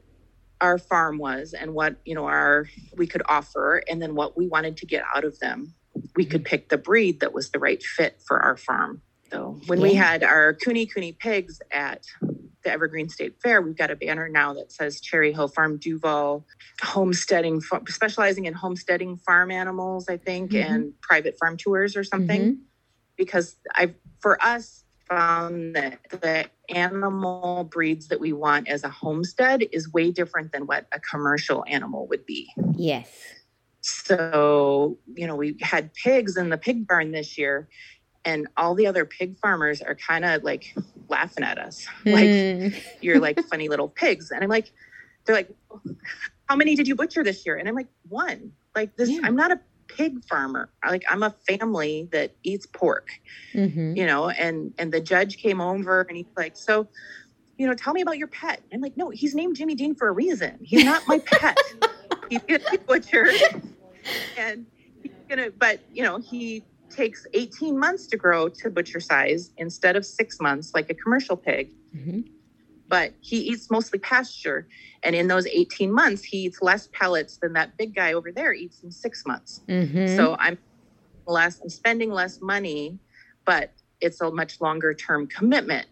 our 0.61 0.77
farm 0.77 1.17
was 1.17 1.53
and 1.53 1.73
what 1.73 1.95
you 2.05 2.15
know 2.15 2.25
our 2.25 2.67
we 2.95 3.07
could 3.07 3.21
offer 3.27 3.81
and 3.89 4.01
then 4.01 4.15
what 4.15 4.37
we 4.37 4.47
wanted 4.47 4.77
to 4.77 4.85
get 4.85 5.03
out 5.13 5.23
of 5.23 5.37
them 5.39 5.73
we 6.15 6.25
could 6.25 6.43
pick 6.45 6.69
the 6.69 6.77
breed 6.77 7.19
that 7.19 7.33
was 7.33 7.49
the 7.51 7.59
right 7.59 7.83
fit 7.83 8.21
for 8.25 8.39
our 8.39 8.57
farm 8.57 9.01
so 9.31 9.59
when 9.67 9.79
yeah. 9.79 9.83
we 9.83 9.93
had 9.93 10.23
our 10.23 10.53
Kune 10.53 10.85
Kune 10.85 11.13
pigs 11.13 11.61
at 11.71 12.05
the 12.63 12.71
Evergreen 12.71 13.09
State 13.09 13.35
Fair, 13.41 13.61
we've 13.61 13.77
got 13.77 13.91
a 13.91 13.95
banner 13.95 14.27
now 14.27 14.53
that 14.53 14.71
says 14.71 14.99
Cherry 15.01 15.31
Hill 15.31 15.47
Farm 15.47 15.77
Duvall 15.77 16.45
homesteading, 16.81 17.61
specializing 17.87 18.45
in 18.45 18.53
homesteading 18.53 19.17
farm 19.17 19.51
animals, 19.51 20.07
I 20.09 20.17
think, 20.17 20.51
mm-hmm. 20.51 20.73
and 20.73 21.01
private 21.01 21.37
farm 21.39 21.57
tours 21.57 21.95
or 21.95 22.03
something. 22.03 22.41
Mm-hmm. 22.41 22.61
Because 23.17 23.57
I 23.73 23.93
for 24.21 24.41
us 24.41 24.85
found 25.09 25.75
that 25.75 25.99
the 26.09 26.45
animal 26.69 27.63
breeds 27.63 28.07
that 28.07 28.19
we 28.19 28.31
want 28.31 28.67
as 28.67 28.83
a 28.83 28.89
homestead 28.89 29.63
is 29.71 29.91
way 29.91 30.11
different 30.11 30.51
than 30.51 30.67
what 30.67 30.85
a 30.91 30.99
commercial 30.99 31.65
animal 31.67 32.07
would 32.07 32.25
be. 32.25 32.47
Yes. 32.75 33.09
So, 33.81 34.97
you 35.15 35.25
know, 35.25 35.35
we 35.35 35.57
had 35.61 35.93
pigs 35.93 36.37
in 36.37 36.49
the 36.49 36.57
pig 36.57 36.87
barn 36.87 37.11
this 37.11 37.37
year, 37.37 37.67
and 38.25 38.47
all 38.57 38.75
the 38.75 38.87
other 38.87 39.05
pig 39.05 39.37
farmers 39.37 39.81
are 39.81 39.95
kind 39.95 40.25
of 40.25 40.43
like 40.43 40.75
laughing 41.07 41.43
at 41.43 41.57
us. 41.57 41.87
Mm. 42.05 42.71
Like, 42.71 42.97
you're 43.01 43.19
like 43.19 43.39
funny 43.45 43.67
little 43.67 43.89
pigs. 43.89 44.31
And 44.31 44.43
I'm 44.43 44.49
like, 44.49 44.71
they're 45.25 45.35
like, 45.35 45.49
how 46.47 46.55
many 46.55 46.75
did 46.75 46.87
you 46.87 46.95
butcher 46.95 47.23
this 47.23 47.45
year? 47.45 47.57
And 47.57 47.67
I'm 47.67 47.75
like, 47.75 47.87
one. 48.07 48.51
Like, 48.75 48.95
this, 48.95 49.09
yeah. 49.09 49.21
I'm 49.23 49.35
not 49.35 49.51
a 49.51 49.59
pig 49.89 50.23
farmer. 50.25 50.69
Like 50.85 51.03
I'm 51.09 51.23
a 51.23 51.35
family 51.47 52.07
that 52.11 52.31
eats 52.43 52.65
pork, 52.65 53.09
mm-hmm. 53.53 53.97
you 53.97 54.05
know, 54.05 54.29
and 54.29 54.73
and 54.77 54.93
the 54.93 55.01
judge 55.01 55.37
came 55.37 55.59
over 55.59 56.01
and 56.01 56.15
he's 56.15 56.25
like, 56.37 56.55
so, 56.55 56.87
you 57.57 57.67
know, 57.67 57.73
tell 57.73 57.93
me 57.93 58.01
about 58.01 58.17
your 58.17 58.27
pet. 58.27 58.61
I'm 58.71 58.79
like, 58.79 58.95
no, 58.95 59.09
he's 59.09 59.35
named 59.35 59.57
Jimmy 59.57 59.75
Dean 59.75 59.95
for 59.95 60.07
a 60.07 60.11
reason. 60.11 60.57
He's 60.61 60.85
not 60.85 61.03
my 61.07 61.19
pet. 61.19 61.57
he's 62.29 62.41
gonna 62.43 62.63
be 62.71 62.77
butchered, 62.77 63.35
and 64.37 64.65
he's 65.01 65.11
gonna. 65.27 65.51
But 65.51 65.81
you 65.91 66.03
know, 66.03 66.19
he 66.19 66.63
takes 66.89 67.25
18 67.33 67.77
months 67.77 68.07
to 68.07 68.17
grow 68.17 68.49
to 68.49 68.69
butcher 68.69 68.99
size 68.99 69.51
instead 69.57 69.95
of 69.95 70.05
six 70.05 70.39
months 70.39 70.71
like 70.73 70.89
a 70.89 70.93
commercial 70.93 71.37
pig. 71.37 71.71
Mm-hmm 71.95 72.21
but 72.89 73.13
he 73.21 73.37
eats 73.37 73.69
mostly 73.69 73.99
pasture. 73.99 74.67
And 75.03 75.15
in 75.15 75.27
those 75.27 75.45
18 75.45 75.91
months, 75.91 76.23
he 76.23 76.37
eats 76.37 76.61
less 76.61 76.89
pellets 76.91 77.37
than 77.37 77.53
that 77.53 77.77
big 77.77 77.95
guy 77.95 78.13
over 78.13 78.31
there 78.31 78.51
eats 78.51 78.83
in 78.83 78.91
six 78.91 79.25
months. 79.25 79.61
Mm-hmm. 79.69 80.17
So 80.17 80.35
I'm 80.39 80.57
less, 81.25 81.61
I'm 81.61 81.69
spending 81.69 82.11
less 82.11 82.41
money, 82.41 82.97
but 83.45 83.71
it's 84.01 84.19
a 84.19 84.31
much 84.31 84.59
longer 84.59 84.93
term 84.93 85.27
commitment. 85.27 85.87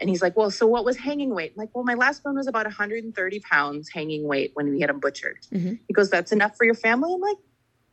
And 0.00 0.08
he's 0.08 0.22
like, 0.22 0.36
Well, 0.36 0.50
so 0.50 0.66
what 0.66 0.84
was 0.84 0.96
hanging 0.96 1.34
weight? 1.34 1.52
I'm 1.56 1.60
like, 1.62 1.70
well, 1.74 1.84
my 1.84 1.94
last 1.94 2.24
one 2.24 2.36
was 2.36 2.46
about 2.46 2.64
130 2.64 3.40
pounds 3.40 3.88
hanging 3.92 4.26
weight 4.26 4.52
when 4.54 4.70
we 4.70 4.80
had 4.80 4.90
him 4.90 5.00
butchered. 5.00 5.38
Mm-hmm. 5.52 5.74
He 5.86 5.94
goes, 5.94 6.10
That's 6.10 6.32
enough 6.32 6.56
for 6.56 6.64
your 6.64 6.74
family? 6.74 7.12
I'm 7.12 7.20
like, 7.20 7.36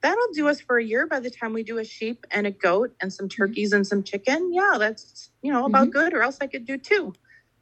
That'll 0.02 0.32
do 0.34 0.48
us 0.48 0.60
for 0.60 0.78
a 0.78 0.84
year 0.84 1.06
by 1.06 1.20
the 1.20 1.30
time 1.30 1.54
we 1.54 1.64
do 1.64 1.78
a 1.78 1.86
sheep 1.86 2.26
and 2.32 2.48
a 2.48 2.52
goat 2.52 2.94
and 3.02 3.14
some 3.14 3.28
mm-hmm. 3.28 3.44
turkeys 3.44 3.72
and 3.72 3.86
some 3.86 4.04
chicken. 4.04 4.52
Yeah, 4.54 4.78
that's, 4.80 5.30
you 5.42 5.54
know, 5.54 5.66
about 5.66 5.84
mm-hmm. 5.84 5.92
good, 5.92 6.14
or 6.14 6.24
else 6.24 6.40
I 6.42 6.48
could 6.48 6.66
do 6.66 6.78
two. 6.78 7.14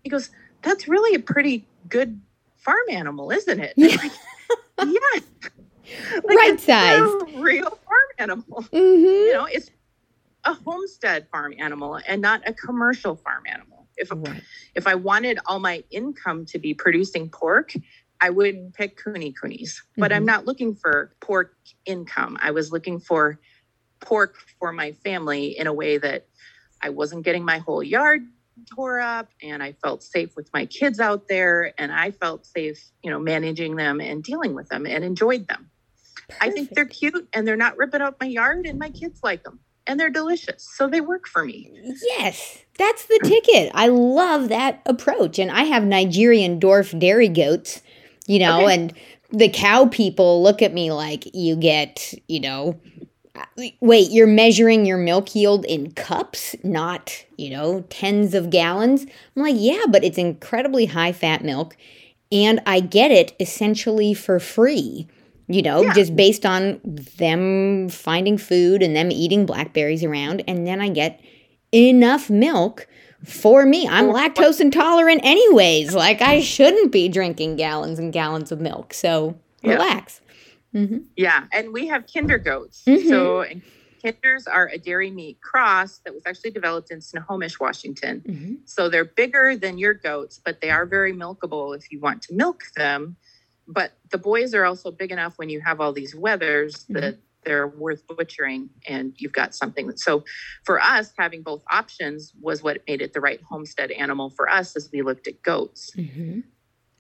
He 0.03 0.09
goes, 0.09 0.29
that's 0.61 0.87
really 0.87 1.15
a 1.15 1.19
pretty 1.19 1.67
good 1.89 2.19
farm 2.57 2.89
animal, 2.89 3.31
isn't 3.31 3.59
it? 3.59 3.73
Yeah. 3.75 3.95
Like, 3.97 4.11
yes. 4.87 5.23
Like 6.13 6.37
right 6.37 6.59
size. 6.59 7.09
Real 7.35 7.69
farm 7.69 8.09
animal. 8.17 8.63
Mm-hmm. 8.71 9.05
You 9.05 9.33
know, 9.33 9.45
it's 9.45 9.71
a 10.45 10.53
homestead 10.53 11.27
farm 11.31 11.53
animal 11.57 11.99
and 12.07 12.21
not 12.21 12.41
a 12.47 12.53
commercial 12.53 13.15
farm 13.15 13.43
animal. 13.47 13.87
If 13.97 14.11
right. 14.11 14.41
if 14.75 14.87
I 14.87 14.95
wanted 14.95 15.39
all 15.45 15.59
my 15.59 15.83
income 15.91 16.45
to 16.45 16.59
be 16.59 16.73
producing 16.73 17.29
pork, 17.29 17.73
I 18.21 18.29
would 18.29 18.73
pick 18.73 19.01
Kune 19.01 19.33
Kunes. 19.33 19.81
But 19.97 20.11
mm-hmm. 20.11 20.17
I'm 20.17 20.25
not 20.25 20.45
looking 20.45 20.75
for 20.75 21.13
pork 21.21 21.55
income. 21.85 22.37
I 22.41 22.51
was 22.51 22.71
looking 22.71 22.99
for 22.99 23.39
pork 23.99 24.35
for 24.59 24.71
my 24.71 24.91
family 24.91 25.57
in 25.57 25.67
a 25.67 25.73
way 25.73 25.97
that 25.97 26.27
I 26.81 26.89
wasn't 26.89 27.25
getting 27.25 27.43
my 27.43 27.57
whole 27.59 27.83
yard 27.83 28.21
tore 28.73 28.99
up 28.99 29.29
and 29.41 29.63
I 29.63 29.73
felt 29.73 30.03
safe 30.03 30.35
with 30.35 30.49
my 30.53 30.65
kids 30.65 30.99
out 30.99 31.27
there 31.27 31.73
and 31.77 31.91
I 31.91 32.11
felt 32.11 32.45
safe, 32.45 32.91
you 33.01 33.09
know, 33.09 33.19
managing 33.19 33.75
them 33.75 34.01
and 34.01 34.23
dealing 34.23 34.53
with 34.53 34.69
them 34.69 34.85
and 34.85 35.03
enjoyed 35.03 35.47
them. 35.47 35.69
Perfect. 36.27 36.43
I 36.43 36.51
think 36.51 36.69
they're 36.71 36.85
cute 36.85 37.27
and 37.33 37.47
they're 37.47 37.55
not 37.55 37.77
ripping 37.77 38.01
up 38.01 38.17
my 38.19 38.27
yard 38.27 38.65
and 38.65 38.77
my 38.77 38.89
kids 38.89 39.21
like 39.23 39.43
them 39.43 39.59
and 39.87 39.99
they're 39.99 40.09
delicious. 40.09 40.69
So 40.75 40.87
they 40.87 41.01
work 41.01 41.27
for 41.27 41.43
me. 41.43 41.71
Yes, 42.03 42.59
that's 42.77 43.05
the 43.05 43.19
ticket. 43.23 43.71
I 43.73 43.87
love 43.87 44.49
that 44.49 44.81
approach. 44.85 45.39
And 45.39 45.49
I 45.49 45.63
have 45.63 45.83
Nigerian 45.83 46.59
dwarf 46.59 46.97
dairy 46.97 47.27
goats, 47.27 47.81
you 48.29 48.37
know, 48.37 48.65
okay. 48.65 48.75
and 48.75 48.93
the 49.31 49.49
cow 49.49 49.87
people 49.87 50.43
look 50.43 50.61
at 50.61 50.71
me 50.71 50.91
like 50.91 51.33
you 51.33 51.55
get, 51.55 52.13
you 52.27 52.39
know, 52.39 52.79
wait, 53.81 54.11
you're 54.11 54.27
measuring 54.27 54.85
your 54.85 54.99
milk 54.99 55.33
yield 55.33 55.65
in 55.65 55.91
cups, 55.93 56.55
not, 56.63 57.25
you 57.37 57.49
know, 57.49 57.81
tens 57.89 58.35
of 58.35 58.51
gallons? 58.51 59.07
I'm 59.35 59.41
like, 59.41 59.55
yeah, 59.57 59.85
but 59.89 60.03
it's 60.03 60.19
incredibly 60.19 60.85
high 60.85 61.11
fat 61.11 61.43
milk. 61.43 61.75
And 62.31 62.61
I 62.67 62.81
get 62.81 63.09
it 63.09 63.35
essentially 63.39 64.13
for 64.13 64.39
free, 64.39 65.07
you 65.47 65.63
know, 65.63 65.81
yeah. 65.81 65.93
just 65.95 66.15
based 66.15 66.45
on 66.45 66.79
them 66.83 67.89
finding 67.89 68.37
food 68.37 68.83
and 68.83 68.95
them 68.95 69.11
eating 69.11 69.47
blackberries 69.47 70.03
around. 70.03 70.43
And 70.47 70.67
then 70.67 70.81
I 70.81 70.89
get 70.89 71.19
enough 71.73 72.29
milk 72.29 72.87
for 73.25 73.65
me. 73.65 73.87
I'm 73.87 74.07
lactose 74.07 74.61
intolerant, 74.61 75.21
anyways. 75.23 75.93
Like, 75.93 76.21
I 76.21 76.41
shouldn't 76.41 76.91
be 76.91 77.09
drinking 77.09 77.57
gallons 77.57 77.99
and 77.99 78.13
gallons 78.13 78.51
of 78.51 78.59
milk. 78.59 78.93
So 78.93 79.37
relax. 79.63 80.21
Mm-hmm. 80.73 80.99
Yeah, 81.15 81.45
and 81.51 81.73
we 81.73 81.87
have 81.87 82.05
kinder 82.11 82.37
goats. 82.37 82.83
Mm-hmm. 82.85 83.09
So 83.09 83.45
kinders 84.01 84.47
are 84.47 84.67
a 84.67 84.77
dairy 84.77 85.11
meat 85.11 85.41
cross 85.41 85.99
that 86.05 86.13
was 86.13 86.23
actually 86.25 86.51
developed 86.51 86.91
in 86.91 87.01
Snohomish, 87.01 87.59
Washington. 87.59 88.21
Mm-hmm. 88.25 88.53
So 88.65 88.89
they're 88.89 89.05
bigger 89.05 89.55
than 89.55 89.77
your 89.77 89.93
goats, 89.93 90.39
but 90.43 90.61
they 90.61 90.69
are 90.69 90.85
very 90.85 91.13
milkable 91.13 91.75
if 91.75 91.91
you 91.91 91.99
want 91.99 92.21
to 92.23 92.33
milk 92.33 92.63
them. 92.75 93.17
But 93.67 93.93
the 94.09 94.17
boys 94.17 94.53
are 94.53 94.65
also 94.65 94.91
big 94.91 95.11
enough 95.11 95.37
when 95.37 95.49
you 95.49 95.61
have 95.61 95.81
all 95.81 95.93
these 95.93 96.15
wethers 96.15 96.85
mm-hmm. 96.85 96.93
that 96.93 97.17
they're 97.43 97.67
worth 97.67 98.05
butchering 98.07 98.69
and 98.87 99.13
you've 99.17 99.33
got 99.33 99.55
something. 99.55 99.95
So 99.97 100.23
for 100.63 100.79
us, 100.79 101.13
having 101.17 101.41
both 101.41 101.63
options 101.71 102.33
was 102.41 102.61
what 102.61 102.81
made 102.87 103.01
it 103.01 103.13
the 103.13 103.21
right 103.21 103.41
homestead 103.41 103.91
animal 103.91 104.29
for 104.29 104.49
us 104.49 104.75
as 104.75 104.89
we 104.91 105.01
looked 105.01 105.27
at 105.27 105.41
goats. 105.41 105.91
Mm-hmm. 105.95 106.41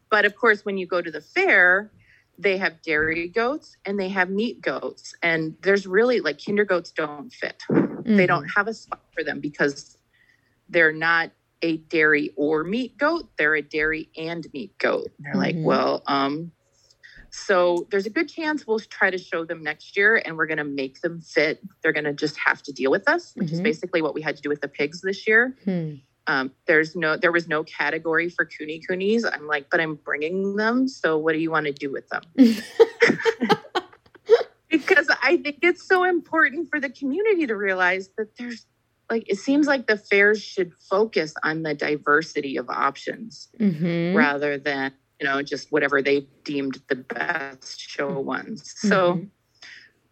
But 0.09 0.25
of 0.25 0.35
course, 0.35 0.65
when 0.65 0.77
you 0.77 0.87
go 0.87 1.01
to 1.01 1.11
the 1.11 1.21
fair, 1.21 1.91
they 2.37 2.57
have 2.57 2.81
dairy 2.81 3.27
goats 3.27 3.75
and 3.85 3.99
they 3.99 4.09
have 4.09 4.29
meat 4.29 4.61
goats. 4.61 5.13
And 5.21 5.55
there's 5.61 5.85
really 5.85 6.21
like 6.21 6.43
kinder 6.43 6.65
goats 6.65 6.91
don't 6.91 7.31
fit. 7.31 7.63
Mm-hmm. 7.69 8.15
They 8.15 8.25
don't 8.25 8.47
have 8.55 8.67
a 8.67 8.73
spot 8.73 9.01
for 9.13 9.23
them 9.23 9.39
because 9.39 9.97
they're 10.69 10.93
not 10.93 11.31
a 11.61 11.77
dairy 11.77 12.31
or 12.37 12.63
meat 12.63 12.97
goat. 12.97 13.29
They're 13.37 13.55
a 13.55 13.61
dairy 13.61 14.09
and 14.17 14.47
meat 14.53 14.77
goat. 14.77 15.09
And 15.17 15.25
they're 15.25 15.33
mm-hmm. 15.33 15.41
like, 15.41 15.55
well, 15.59 16.03
um, 16.07 16.51
so 17.31 17.87
there's 17.91 18.05
a 18.05 18.09
good 18.09 18.29
chance 18.29 18.65
we'll 18.65 18.79
try 18.79 19.09
to 19.09 19.17
show 19.17 19.45
them 19.45 19.63
next 19.63 19.97
year 19.97 20.21
and 20.25 20.37
we're 20.37 20.47
going 20.47 20.57
to 20.57 20.63
make 20.63 21.01
them 21.01 21.21
fit. 21.21 21.61
They're 21.81 21.93
going 21.93 22.05
to 22.05 22.13
just 22.13 22.37
have 22.37 22.61
to 22.63 22.71
deal 22.71 22.91
with 22.91 23.09
us, 23.09 23.33
which 23.35 23.47
mm-hmm. 23.47 23.55
is 23.55 23.61
basically 23.61 24.01
what 24.01 24.13
we 24.13 24.21
had 24.21 24.35
to 24.35 24.41
do 24.41 24.49
with 24.49 24.61
the 24.61 24.67
pigs 24.67 25.01
this 25.01 25.27
year. 25.27 25.55
Hmm. 25.63 25.95
Um, 26.27 26.51
there's 26.67 26.95
no, 26.95 27.17
there 27.17 27.31
was 27.31 27.47
no 27.47 27.63
category 27.63 28.29
for 28.29 28.45
kune 28.45 28.81
kunes. 28.87 29.23
I'm 29.31 29.47
like, 29.47 29.69
but 29.71 29.79
I'm 29.79 29.95
bringing 29.95 30.55
them. 30.55 30.87
So 30.87 31.17
what 31.17 31.33
do 31.33 31.39
you 31.39 31.49
want 31.49 31.65
to 31.65 31.71
do 31.71 31.91
with 31.91 32.07
them? 32.09 32.21
because 34.69 35.09
I 35.23 35.37
think 35.37 35.59
it's 35.63 35.87
so 35.87 36.03
important 36.03 36.69
for 36.69 36.79
the 36.79 36.89
community 36.89 37.47
to 37.47 37.55
realize 37.55 38.09
that 38.17 38.37
there's 38.37 38.67
like, 39.09 39.27
it 39.27 39.37
seems 39.37 39.65
like 39.65 39.87
the 39.87 39.97
fairs 39.97 40.41
should 40.41 40.71
focus 40.73 41.33
on 41.41 41.63
the 41.63 41.73
diversity 41.73 42.57
of 42.57 42.69
options 42.69 43.49
mm-hmm. 43.59 44.15
rather 44.15 44.59
than 44.59 44.93
you 45.19 45.27
know, 45.27 45.41
just 45.41 45.71
whatever 45.71 46.01
they 46.01 46.27
deemed 46.43 46.81
the 46.87 46.95
best 46.95 47.79
show 47.79 48.19
ones. 48.19 48.73
So, 48.77 49.13
mm-hmm. 49.13 49.25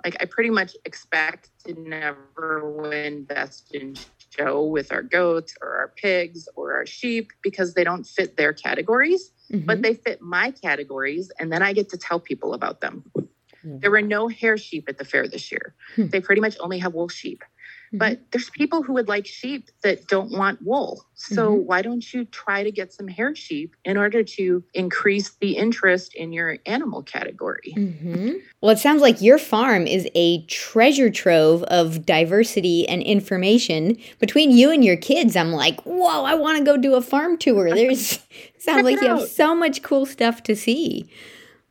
like, 0.03 0.17
I 0.19 0.25
pretty 0.25 0.49
much 0.49 0.75
expect 0.85 1.49
to 1.65 1.73
never 1.79 2.69
win 2.71 3.23
best 3.23 3.73
in 3.73 3.95
show 4.29 4.65
with 4.65 4.91
our 4.91 5.03
goats 5.03 5.55
or 5.61 5.77
our 5.77 5.93
pigs 5.95 6.47
or 6.55 6.75
our 6.75 6.85
sheep 6.85 7.31
because 7.41 7.73
they 7.73 7.83
don't 7.83 8.05
fit 8.05 8.37
their 8.37 8.53
categories, 8.53 9.31
mm-hmm. 9.51 9.65
but 9.65 9.81
they 9.81 9.93
fit 9.93 10.21
my 10.21 10.51
categories. 10.51 11.31
And 11.39 11.51
then 11.51 11.61
I 11.61 11.73
get 11.73 11.89
to 11.89 11.97
tell 11.97 12.19
people 12.19 12.53
about 12.53 12.81
them. 12.81 13.09
Mm-hmm. 13.15 13.79
There 13.79 13.91
were 13.91 14.01
no 14.01 14.27
hair 14.27 14.57
sheep 14.57 14.85
at 14.87 14.97
the 14.97 15.05
fair 15.05 15.27
this 15.27 15.51
year. 15.51 15.73
Hmm. 15.95 16.07
They 16.07 16.21
pretty 16.21 16.41
much 16.41 16.57
only 16.59 16.79
have 16.79 16.93
wool 16.93 17.07
sheep. 17.07 17.43
Mm-hmm. 17.87 17.97
But 17.99 18.19
there's 18.31 18.49
people 18.49 18.83
who 18.83 18.93
would 18.93 19.07
like 19.07 19.25
sheep 19.25 19.69
that 19.83 20.07
don't 20.07 20.31
want 20.31 20.61
wool. 20.61 21.05
So 21.15 21.51
mm-hmm. 21.51 21.65
why 21.65 21.81
don't 21.81 22.13
you 22.13 22.25
try 22.25 22.63
to 22.63 22.71
get 22.71 22.93
some 22.93 23.07
hair 23.07 23.33
sheep 23.35 23.75
in 23.85 23.97
order 23.97 24.23
to 24.23 24.63
increase 24.73 25.29
the 25.39 25.55
interest 25.55 26.13
in 26.15 26.33
your 26.33 26.57
animal 26.65 27.01
category? 27.03 27.73
Mm-hmm. 27.77 28.33
Well, 28.61 28.71
it 28.71 28.79
sounds 28.79 29.01
like 29.01 29.21
your 29.21 29.37
farm 29.37 29.87
is 29.87 30.07
a 30.15 30.45
treasure 30.45 31.09
trove 31.09 31.63
of 31.63 32.05
diversity 32.05 32.87
and 32.87 33.01
information. 33.01 33.97
Between 34.19 34.51
you 34.51 34.69
and 34.69 34.83
your 34.83 34.97
kids, 34.97 35.35
I'm 35.35 35.53
like, 35.53 35.81
whoa, 35.81 36.23
I 36.23 36.35
want 36.35 36.57
to 36.57 36.63
go 36.63 36.77
do 36.77 36.95
a 36.95 37.01
farm 37.01 37.37
tour. 37.37 37.69
There's 37.73 38.19
sounds 38.59 38.83
like 38.83 39.01
you 39.01 39.07
have 39.07 39.27
so 39.27 39.55
much 39.55 39.81
cool 39.81 40.05
stuff 40.05 40.43
to 40.43 40.55
see. 40.55 41.09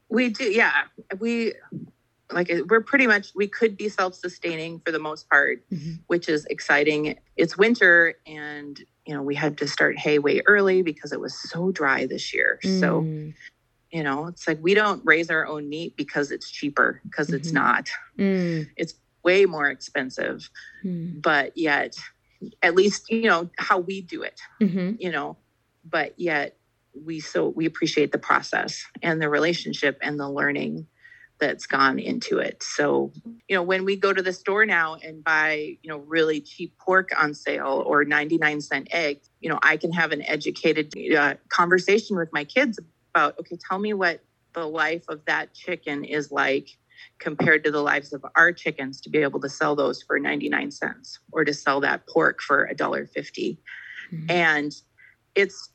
We 0.08 0.30
do, 0.30 0.44
yeah. 0.44 0.72
We 1.18 1.52
like 2.32 2.50
we're 2.68 2.80
pretty 2.80 3.06
much 3.06 3.32
we 3.34 3.46
could 3.46 3.76
be 3.76 3.88
self-sustaining 3.88 4.80
for 4.80 4.90
the 4.90 4.98
most 4.98 5.28
part 5.28 5.62
mm-hmm. 5.70 5.92
which 6.08 6.28
is 6.28 6.44
exciting 6.46 7.16
it's 7.36 7.56
winter 7.56 8.14
and 8.26 8.80
you 9.06 9.14
know 9.14 9.22
we 9.22 9.34
had 9.34 9.56
to 9.58 9.68
start 9.68 9.98
hay 9.98 10.18
way 10.18 10.42
early 10.46 10.82
because 10.82 11.12
it 11.12 11.20
was 11.20 11.34
so 11.34 11.70
dry 11.70 12.06
this 12.06 12.34
year 12.34 12.58
mm. 12.64 12.80
so 12.80 13.02
you 13.90 14.02
know 14.02 14.26
it's 14.26 14.48
like 14.48 14.58
we 14.60 14.74
don't 14.74 15.02
raise 15.04 15.30
our 15.30 15.46
own 15.46 15.68
meat 15.68 15.96
because 15.96 16.30
it's 16.30 16.50
cheaper 16.50 17.00
because 17.04 17.28
mm-hmm. 17.28 17.36
it's 17.36 17.52
not 17.52 17.88
mm. 18.18 18.66
it's 18.76 18.94
way 19.22 19.46
more 19.46 19.68
expensive 19.68 20.50
mm. 20.84 21.20
but 21.22 21.56
yet 21.56 21.96
at 22.62 22.74
least 22.74 23.08
you 23.10 23.22
know 23.22 23.48
how 23.58 23.78
we 23.78 24.00
do 24.00 24.22
it 24.22 24.40
mm-hmm. 24.60 24.92
you 24.98 25.10
know 25.10 25.36
but 25.84 26.18
yet 26.18 26.56
we 27.04 27.20
so 27.20 27.48
we 27.48 27.66
appreciate 27.66 28.10
the 28.10 28.18
process 28.18 28.84
and 29.02 29.20
the 29.20 29.28
relationship 29.28 29.98
and 30.02 30.18
the 30.18 30.28
learning 30.28 30.86
that's 31.38 31.66
gone 31.66 31.98
into 31.98 32.38
it. 32.38 32.62
So, 32.62 33.12
you 33.48 33.56
know, 33.56 33.62
when 33.62 33.84
we 33.84 33.96
go 33.96 34.12
to 34.12 34.22
the 34.22 34.32
store 34.32 34.64
now 34.64 34.94
and 34.94 35.22
buy, 35.22 35.76
you 35.82 35.88
know, 35.88 35.98
really 35.98 36.40
cheap 36.40 36.76
pork 36.78 37.10
on 37.16 37.34
sale 37.34 37.82
or 37.86 38.04
99 38.04 38.60
cent 38.60 38.88
eggs, 38.90 39.28
you 39.40 39.48
know, 39.48 39.58
I 39.62 39.76
can 39.76 39.92
have 39.92 40.12
an 40.12 40.22
educated 40.22 40.94
uh, 41.14 41.34
conversation 41.48 42.16
with 42.16 42.32
my 42.32 42.44
kids 42.44 42.78
about, 43.14 43.38
okay, 43.38 43.58
tell 43.68 43.78
me 43.78 43.92
what 43.92 44.20
the 44.54 44.66
life 44.66 45.04
of 45.08 45.24
that 45.26 45.52
chicken 45.52 46.04
is 46.04 46.32
like 46.32 46.70
compared 47.18 47.64
to 47.64 47.70
the 47.70 47.82
lives 47.82 48.12
of 48.12 48.24
our 48.34 48.52
chickens 48.52 49.00
to 49.02 49.10
be 49.10 49.18
able 49.18 49.40
to 49.40 49.48
sell 49.48 49.76
those 49.76 50.02
for 50.02 50.18
99 50.18 50.70
cents 50.70 51.18
or 51.32 51.44
to 51.44 51.52
sell 51.52 51.80
that 51.80 52.06
pork 52.06 52.40
for 52.40 52.64
a 52.64 52.74
dollar 52.74 53.06
50 53.06 53.58
mm-hmm. 54.12 54.30
and 54.30 54.74
it's 55.34 55.70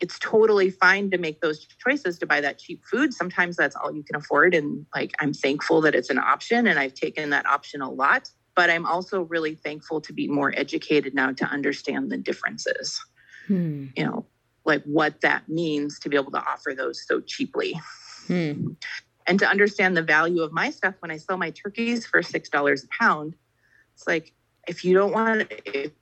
it's 0.00 0.18
totally 0.18 0.70
fine 0.70 1.10
to 1.10 1.18
make 1.18 1.40
those 1.40 1.66
choices 1.66 2.18
to 2.18 2.26
buy 2.26 2.40
that 2.40 2.58
cheap 2.58 2.84
food. 2.84 3.14
Sometimes 3.14 3.56
that's 3.56 3.74
all 3.76 3.94
you 3.94 4.02
can 4.02 4.16
afford. 4.16 4.54
And 4.54 4.84
like, 4.94 5.12
I'm 5.20 5.32
thankful 5.32 5.80
that 5.82 5.94
it's 5.94 6.10
an 6.10 6.18
option 6.18 6.66
and 6.66 6.78
I've 6.78 6.94
taken 6.94 7.30
that 7.30 7.46
option 7.46 7.80
a 7.80 7.90
lot. 7.90 8.30
But 8.54 8.70
I'm 8.70 8.86
also 8.86 9.22
really 9.22 9.54
thankful 9.54 10.00
to 10.02 10.12
be 10.12 10.28
more 10.28 10.52
educated 10.56 11.14
now 11.14 11.32
to 11.32 11.44
understand 11.44 12.10
the 12.10 12.16
differences. 12.16 13.02
Hmm. 13.46 13.86
You 13.96 14.04
know, 14.04 14.26
like 14.64 14.82
what 14.84 15.20
that 15.22 15.48
means 15.48 15.98
to 16.00 16.08
be 16.08 16.16
able 16.16 16.32
to 16.32 16.42
offer 16.42 16.74
those 16.74 17.04
so 17.06 17.20
cheaply. 17.20 17.80
Hmm. 18.26 18.72
And 19.26 19.38
to 19.38 19.46
understand 19.46 19.96
the 19.96 20.02
value 20.02 20.42
of 20.42 20.52
my 20.52 20.70
stuff 20.70 20.94
when 21.00 21.10
I 21.10 21.16
sell 21.16 21.36
my 21.36 21.50
turkeys 21.50 22.06
for 22.06 22.22
$6 22.22 22.84
a 22.84 22.88
pound, 22.88 23.34
it's 23.94 24.06
like, 24.06 24.32
if 24.68 24.84
you 24.84 24.94
don't 24.94 25.12
want, 25.12 25.50
if 25.64 25.92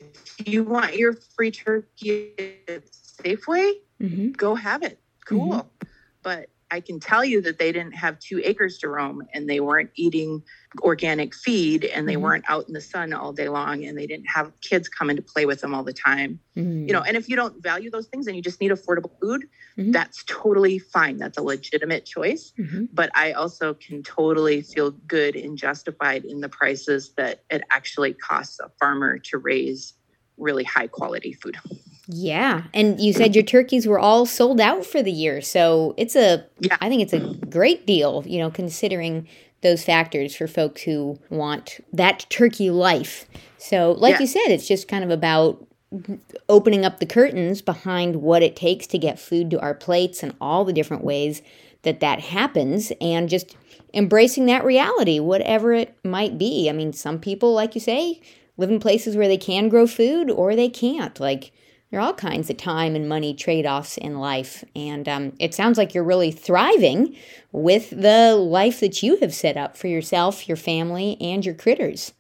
you 0.45 0.65
want 0.65 0.97
your 0.97 1.13
free 1.13 1.51
turkey 1.51 2.33
at 2.67 2.83
Safeway, 3.23 3.73
mm-hmm. 4.01 4.33
go 4.33 4.55
have 4.55 4.83
it. 4.83 4.99
Cool. 5.27 5.53
Mm-hmm. 5.53 5.89
But 6.23 6.49
I 6.75 6.81
can 6.81 6.99
tell 6.99 7.25
you 7.25 7.41
that 7.43 7.59
they 7.59 7.71
didn't 7.71 7.95
have 7.95 8.19
two 8.19 8.41
acres 8.43 8.79
to 8.79 8.89
roam 8.89 9.23
and 9.33 9.49
they 9.49 9.61
weren't 9.61 9.91
eating 9.95 10.43
organic 10.81 11.33
feed 11.33 11.85
and 11.85 12.09
they 12.09 12.15
mm-hmm. 12.15 12.23
weren't 12.23 12.45
out 12.49 12.67
in 12.67 12.75
the 12.75 12.81
sun 12.81 13.13
all 13.13 13.33
day 13.33 13.49
long 13.49 13.85
and 13.85 13.97
they 13.97 14.09
didn't 14.09 14.27
have 14.27 14.51
kids 14.61 14.89
coming 14.89 15.15
to 15.15 15.23
play 15.23 15.47
with 15.47 15.61
them 15.61 15.73
all 15.73 15.85
the 15.85 15.93
time. 15.93 16.41
Mm-hmm. 16.57 16.89
You 16.89 16.93
know, 16.93 17.03
and 17.03 17.17
if 17.17 17.29
you 17.29 17.37
don't 17.37 17.63
value 17.63 17.91
those 17.91 18.09
things 18.09 18.27
and 18.27 18.35
you 18.35 18.43
just 18.43 18.61
need 18.61 18.73
affordable 18.73 19.11
food, 19.21 19.45
mm-hmm. 19.79 19.93
that's 19.93 20.25
totally 20.27 20.81
fine. 20.81 21.17
That's 21.17 21.39
a 21.39 21.43
legitimate 21.43 22.07
choice. 22.07 22.53
Mm-hmm. 22.59 22.87
But 22.93 23.11
I 23.15 23.33
also 23.33 23.75
can 23.75 24.03
totally 24.03 24.63
feel 24.63 24.91
good 24.91 25.37
and 25.37 25.57
justified 25.57 26.25
in 26.25 26.41
the 26.41 26.49
prices 26.49 27.13
that 27.17 27.45
it 27.51 27.63
actually 27.71 28.15
costs 28.15 28.59
a 28.59 28.69
farmer 28.81 29.19
to 29.19 29.39
raise 29.39 29.95
really 30.39 30.65
high 30.65 30.89
quality 30.89 31.35
food. 31.35 31.57
Yeah. 32.07 32.65
And 32.75 33.01
you 33.01 33.13
said 33.13 33.35
your 33.35 33.45
turkeys 33.45 33.87
were 33.87 33.99
all 33.99 34.27
sold 34.27 34.61
out 34.61 34.85
for 34.85 35.03
the 35.03 35.13
year. 35.13 35.41
So 35.41 35.95
it's 35.97 36.15
a, 36.15 36.45
yeah. 36.61 36.77
I 36.81 36.89
think 36.89 37.03
it's 37.03 37.13
a 37.13 37.35
great 37.47 37.87
deal, 37.87 38.23
you 38.27 38.39
know, 38.39 38.51
considering 38.51 39.27
those 39.63 39.83
factors 39.83 40.37
for 40.37 40.47
folks 40.47 40.83
who 40.83 41.19
want 41.31 41.81
that 41.93 42.27
turkey 42.29 42.71
life. 42.71 43.27
So, 43.57 43.93
like 43.93 44.15
yeah. 44.15 44.21
you 44.21 44.27
said, 44.27 44.49
it's 44.49 44.69
just 44.69 44.89
kind 44.89 45.03
of 45.03 45.11
about 45.11 45.67
opening 46.49 46.85
up 46.85 47.01
the 47.01 47.07
curtains 47.07 47.63
behind 47.63 48.17
what 48.17 48.43
it 48.43 48.57
takes 48.57 48.87
to 48.89 48.99
get 48.99 49.19
food 49.19 49.51
to 49.51 49.61
our 49.61 49.75
plates 49.75 50.23
and 50.23 50.35
all 50.41 50.65
the 50.65 50.73
different 50.73 51.03
ways 51.03 51.41
that 51.83 52.01
that 52.01 52.21
happens 52.21 52.93
and 53.01 53.29
just 53.29 53.57
embracing 53.95 54.47
that 54.47 54.65
reality, 54.65 55.19
whatever 55.19 55.73
it 55.73 55.97
might 56.05 56.37
be. 56.37 56.69
I 56.69 56.73
mean, 56.73 56.93
some 56.93 57.19
people, 57.19 57.55
like 57.55 57.75
you 57.75 57.81
say, 57.81 58.21
live 58.59 58.71
in 58.71 58.81
places 58.81 59.17
where 59.17 59.29
they 59.29 59.39
can 59.39 59.69
grow 59.71 59.87
food 59.87 60.31
or 60.31 60.55
they 60.55 60.69
can't. 60.69 61.19
Like, 61.19 61.53
there 61.95 62.01
are 62.01 62.07
all 62.09 62.13
kinds 62.13 62.51
of 62.51 62.57
time 62.57 62.97
and 62.97 63.09
money 63.09 63.33
trade 63.33 63.67
offs 63.67 63.97
in 63.99 64.19
life. 64.19 64.65
And 64.75 65.09
um, 65.09 65.33
it 65.39 65.55
sounds 65.55 65.79
like 65.79 65.95
you're 65.95 66.03
really 66.03 66.33
thriving 66.33 67.15
with 67.53 67.91
the 67.91 68.35
life 68.35 68.81
that 68.81 69.01
you 69.01 69.17
have 69.19 69.33
set 69.33 69.57
up 69.57 69.77
for 69.77 69.87
yourself, 69.87 70.49
your 70.49 70.57
family, 70.57 71.17
and 71.21 71.47
your 71.47 71.55
critters. 71.55 72.13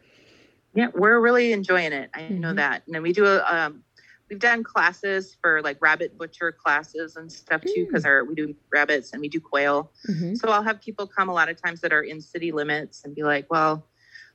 Yeah, 0.74 0.90
we're 0.94 1.18
really 1.18 1.52
enjoying 1.52 1.92
it. 1.92 2.08
I 2.14 2.20
mm-hmm. 2.20 2.38
know 2.38 2.54
that. 2.54 2.84
And 2.86 2.94
then 2.94 3.02
we 3.02 3.12
do 3.12 3.26
a, 3.26 3.42
um, 3.52 3.82
we've 4.30 4.38
done 4.38 4.62
classes 4.62 5.36
for 5.42 5.60
like 5.60 5.78
rabbit 5.80 6.16
butcher 6.16 6.52
classes 6.52 7.16
and 7.16 7.32
stuff 7.32 7.62
too 7.62 7.86
because 7.88 8.04
mm. 8.04 8.10
our 8.10 8.24
we 8.24 8.36
do 8.36 8.54
rabbits 8.70 9.12
and 9.12 9.20
we 9.20 9.28
do 9.28 9.40
quail 9.40 9.92
mm-hmm. 10.08 10.34
so 10.34 10.48
i'll 10.48 10.62
have 10.62 10.80
people 10.80 11.06
come 11.06 11.28
a 11.28 11.32
lot 11.32 11.50
of 11.50 11.60
times 11.60 11.82
that 11.82 11.92
are 11.92 12.02
in 12.02 12.22
city 12.22 12.50
limits 12.50 13.04
and 13.04 13.14
be 13.14 13.22
like 13.22 13.46
well 13.50 13.86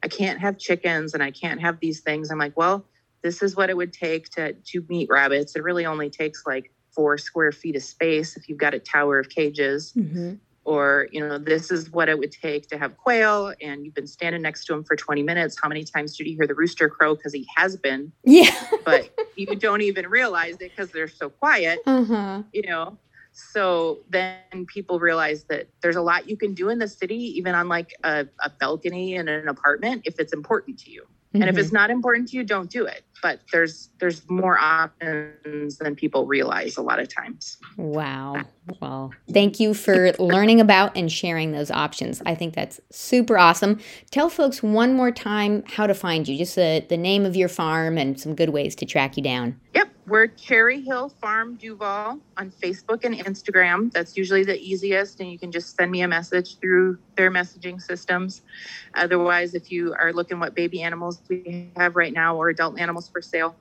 i 0.04 0.08
can't 0.08 0.40
have 0.40 0.60
chickens 0.60 1.16
and 1.16 1.24
i 1.24 1.32
can't 1.32 1.60
have 1.60 1.80
these 1.80 2.02
things 2.02 2.30
i'm 2.30 2.38
like 2.38 2.56
well 2.56 2.86
this 3.22 3.42
is 3.42 3.56
what 3.56 3.70
it 3.70 3.78
would 3.78 3.94
take 3.94 4.30
to 4.30 4.54
to 4.54 4.86
meet 4.90 5.10
rabbits. 5.10 5.56
It 5.56 5.64
really 5.64 5.86
only 5.86 6.10
takes 6.10 6.46
like 6.46 6.72
four 6.92 7.18
square 7.18 7.52
feet 7.52 7.76
of 7.76 7.84
space 7.84 8.36
if 8.36 8.50
you've 8.50 8.58
got 8.58 8.74
a 8.74 8.80
tower 8.80 9.20
of 9.20 9.30
cages. 9.30 9.94
Mm-hmm. 9.94 10.36
Or, 10.66 11.08
you 11.12 11.20
know, 11.20 11.40
this 11.40 11.72
is 11.72 11.90
what 11.90 12.10
it 12.10 12.20
would 12.20 12.32
take 12.32 12.68
to 12.70 12.78
have 12.78 12.96
quail, 12.98 13.54
and 13.60 13.86
you've 13.86 13.96
been 13.96 14.06
standing 14.06 14.44
next 14.44 14.66
to 14.66 14.74
him 14.74 14.84
for 14.84 14.96
20 14.96 15.24
minutes. 15.24 15.58
How 15.60 15.68
many 15.68 15.84
times 15.84 16.16
did 16.16 16.28
you 16.28 16.36
hear 16.36 16.46
the 16.46 16.54
rooster 16.54 16.90
crow? 16.90 17.16
Because 17.16 17.34
he 17.34 17.48
has 17.56 17.76
been. 17.76 18.12
Yeah. 18.24 18.52
but 18.86 19.10
you 19.36 19.48
don't 19.56 19.82
even 19.82 20.08
realize 20.08 20.56
it 20.56 20.72
because 20.76 20.92
they're 20.92 21.08
so 21.08 21.30
quiet, 21.30 21.80
uh-huh. 21.88 22.44
you 22.54 22.64
know. 22.64 22.98
So 23.32 24.00
then 24.10 24.66
people 24.68 25.00
realize 25.00 25.46
that 25.46 25.70
there's 25.82 25.96
a 25.96 26.02
lot 26.02 26.30
you 26.30 26.38
can 26.38 26.54
do 26.54 26.70
in 26.70 26.78
the 26.78 26.88
city, 26.88 27.16
even 27.16 27.56
on 27.56 27.68
like 27.68 27.96
a, 28.04 28.28
a 28.40 28.50
balcony 28.50 29.16
in 29.16 29.28
an 29.28 29.48
apartment, 29.48 30.04
if 30.06 30.20
it's 30.20 30.34
important 30.34 30.78
to 30.80 30.92
you. 30.92 31.08
Mm-hmm. 31.30 31.44
And 31.44 31.50
if 31.50 31.58
it's 31.58 31.68
mm-hmm. 31.68 31.76
not 31.76 31.90
important 31.92 32.30
to 32.30 32.38
you, 32.38 32.44
don't 32.44 32.72
do 32.72 32.86
it. 32.86 33.04
But 33.22 33.42
there's 33.52 33.90
there's 34.00 34.28
more 34.30 34.58
options 34.58 35.78
than 35.78 35.96
people 35.96 36.26
realize 36.26 36.76
a 36.78 36.82
lot 36.82 37.00
of 37.00 37.14
times. 37.14 37.58
Wow. 37.78 38.42
Well, 38.82 39.14
thank 39.32 39.60
you 39.60 39.74
for 39.74 40.14
learning 40.18 40.60
about 40.60 40.98
and 40.98 41.12
sharing 41.12 41.52
those 41.52 41.70
options. 41.70 42.22
I 42.26 42.34
think 42.34 42.56
that's 42.56 42.80
super 42.92 43.38
awesome. 43.38 43.80
Tell 44.10 44.30
folks 44.30 44.64
one 44.64 44.94
more 44.94 45.12
time 45.12 45.64
how 45.68 45.86
to 45.86 45.94
find 45.94 46.28
you, 46.28 46.38
just 46.38 46.56
the, 46.56 46.84
the 46.88 46.98
name 46.98 47.26
of 47.26 47.36
your 47.36 47.50
farm 47.50 47.98
and 47.98 48.20
some 48.20 48.36
good 48.36 48.50
ways 48.50 48.74
to 48.76 48.86
track 48.86 49.18
you 49.18 49.22
down. 49.22 49.60
Yep. 49.76 49.90
We're 50.10 50.26
Cherry 50.26 50.82
Hill 50.82 51.10
Farm 51.10 51.56
Duvall 51.56 52.20
on 52.36 52.50
Facebook 52.50 53.06
and 53.06 53.14
Instagram. 53.14 53.92
That's 53.92 54.18
usually 54.18 54.44
the 54.44 54.60
easiest, 54.60 55.20
and 55.20 55.32
you 55.32 55.38
can 55.38 55.52
just 55.52 55.76
send 55.76 55.92
me 55.92 56.02
a 56.02 56.08
message 56.08 56.58
through 56.58 56.98
their 57.16 57.30
messaging 57.30 57.80
systems. 57.80 58.42
Otherwise, 58.96 59.54
if 59.54 59.72
you 59.72 59.94
are 60.00 60.12
looking 60.12 60.40
what 60.40 60.56
baby 60.56 60.82
animals 60.82 61.22
we 61.30 61.70
have 61.76 61.96
right 61.96 62.12
now 62.12 62.36
or 62.36 62.50
adult 62.50 62.80
animals 62.80 63.08
for 63.08 63.22
sale, 63.22 63.56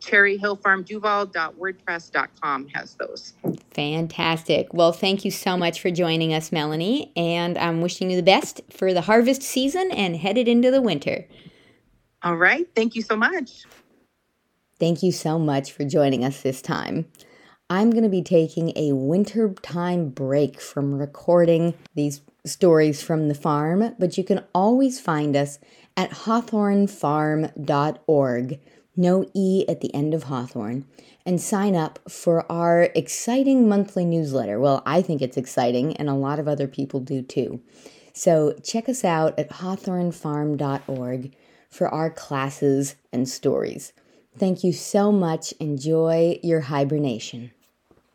Cherry 0.00 0.38
Hill 0.38 0.56
Farm 0.56 0.84
cherryhillfarmduvall.wordpress.com 0.84 2.68
has 2.68 2.94
those. 2.94 3.34
Fantastic. 3.72 4.72
Well, 4.72 4.92
thank 4.92 5.26
you 5.26 5.30
so 5.30 5.58
much 5.58 5.82
for 5.82 5.90
joining 5.90 6.32
us, 6.32 6.50
Melanie, 6.50 7.12
and 7.14 7.58
I'm 7.58 7.82
wishing 7.82 8.10
you 8.10 8.16
the 8.16 8.22
best 8.22 8.62
for 8.70 8.94
the 8.94 9.02
harvest 9.02 9.42
season 9.42 9.90
and 9.92 10.16
headed 10.16 10.48
into 10.48 10.70
the 10.70 10.80
winter. 10.80 11.26
All 12.22 12.36
right. 12.36 12.66
Thank 12.74 12.94
you 12.94 13.02
so 13.02 13.16
much. 13.16 13.66
Thank 14.80 15.02
you 15.02 15.12
so 15.12 15.38
much 15.38 15.72
for 15.72 15.84
joining 15.84 16.24
us 16.24 16.40
this 16.40 16.62
time. 16.62 17.04
I'm 17.68 17.90
going 17.90 18.02
to 18.02 18.08
be 18.08 18.22
taking 18.22 18.72
a 18.74 18.92
wintertime 18.92 20.08
break 20.08 20.58
from 20.58 20.98
recording 20.98 21.74
these 21.94 22.22
stories 22.46 23.02
from 23.02 23.28
the 23.28 23.34
farm, 23.34 23.94
but 23.98 24.16
you 24.16 24.24
can 24.24 24.42
always 24.54 24.98
find 24.98 25.36
us 25.36 25.58
at 25.98 26.10
hawthornefarm.org, 26.10 28.60
no 28.96 29.26
E 29.34 29.66
at 29.68 29.82
the 29.82 29.94
end 29.94 30.14
of 30.14 30.22
Hawthorne, 30.24 30.86
and 31.26 31.38
sign 31.40 31.76
up 31.76 31.98
for 32.08 32.50
our 32.50 32.84
exciting 32.94 33.68
monthly 33.68 34.06
newsletter. 34.06 34.58
Well, 34.58 34.82
I 34.86 35.02
think 35.02 35.20
it's 35.20 35.36
exciting, 35.36 35.94
and 35.98 36.08
a 36.08 36.14
lot 36.14 36.38
of 36.38 36.48
other 36.48 36.66
people 36.66 37.00
do 37.00 37.20
too. 37.20 37.60
So 38.14 38.54
check 38.64 38.88
us 38.88 39.04
out 39.04 39.38
at 39.38 39.50
hawthornefarm.org 39.50 41.36
for 41.68 41.88
our 41.88 42.10
classes 42.10 42.96
and 43.12 43.28
stories. 43.28 43.92
Thank 44.38 44.64
you 44.64 44.72
so 44.72 45.12
much. 45.12 45.52
Enjoy 45.60 46.38
your 46.42 46.60
hibernation. 46.60 47.50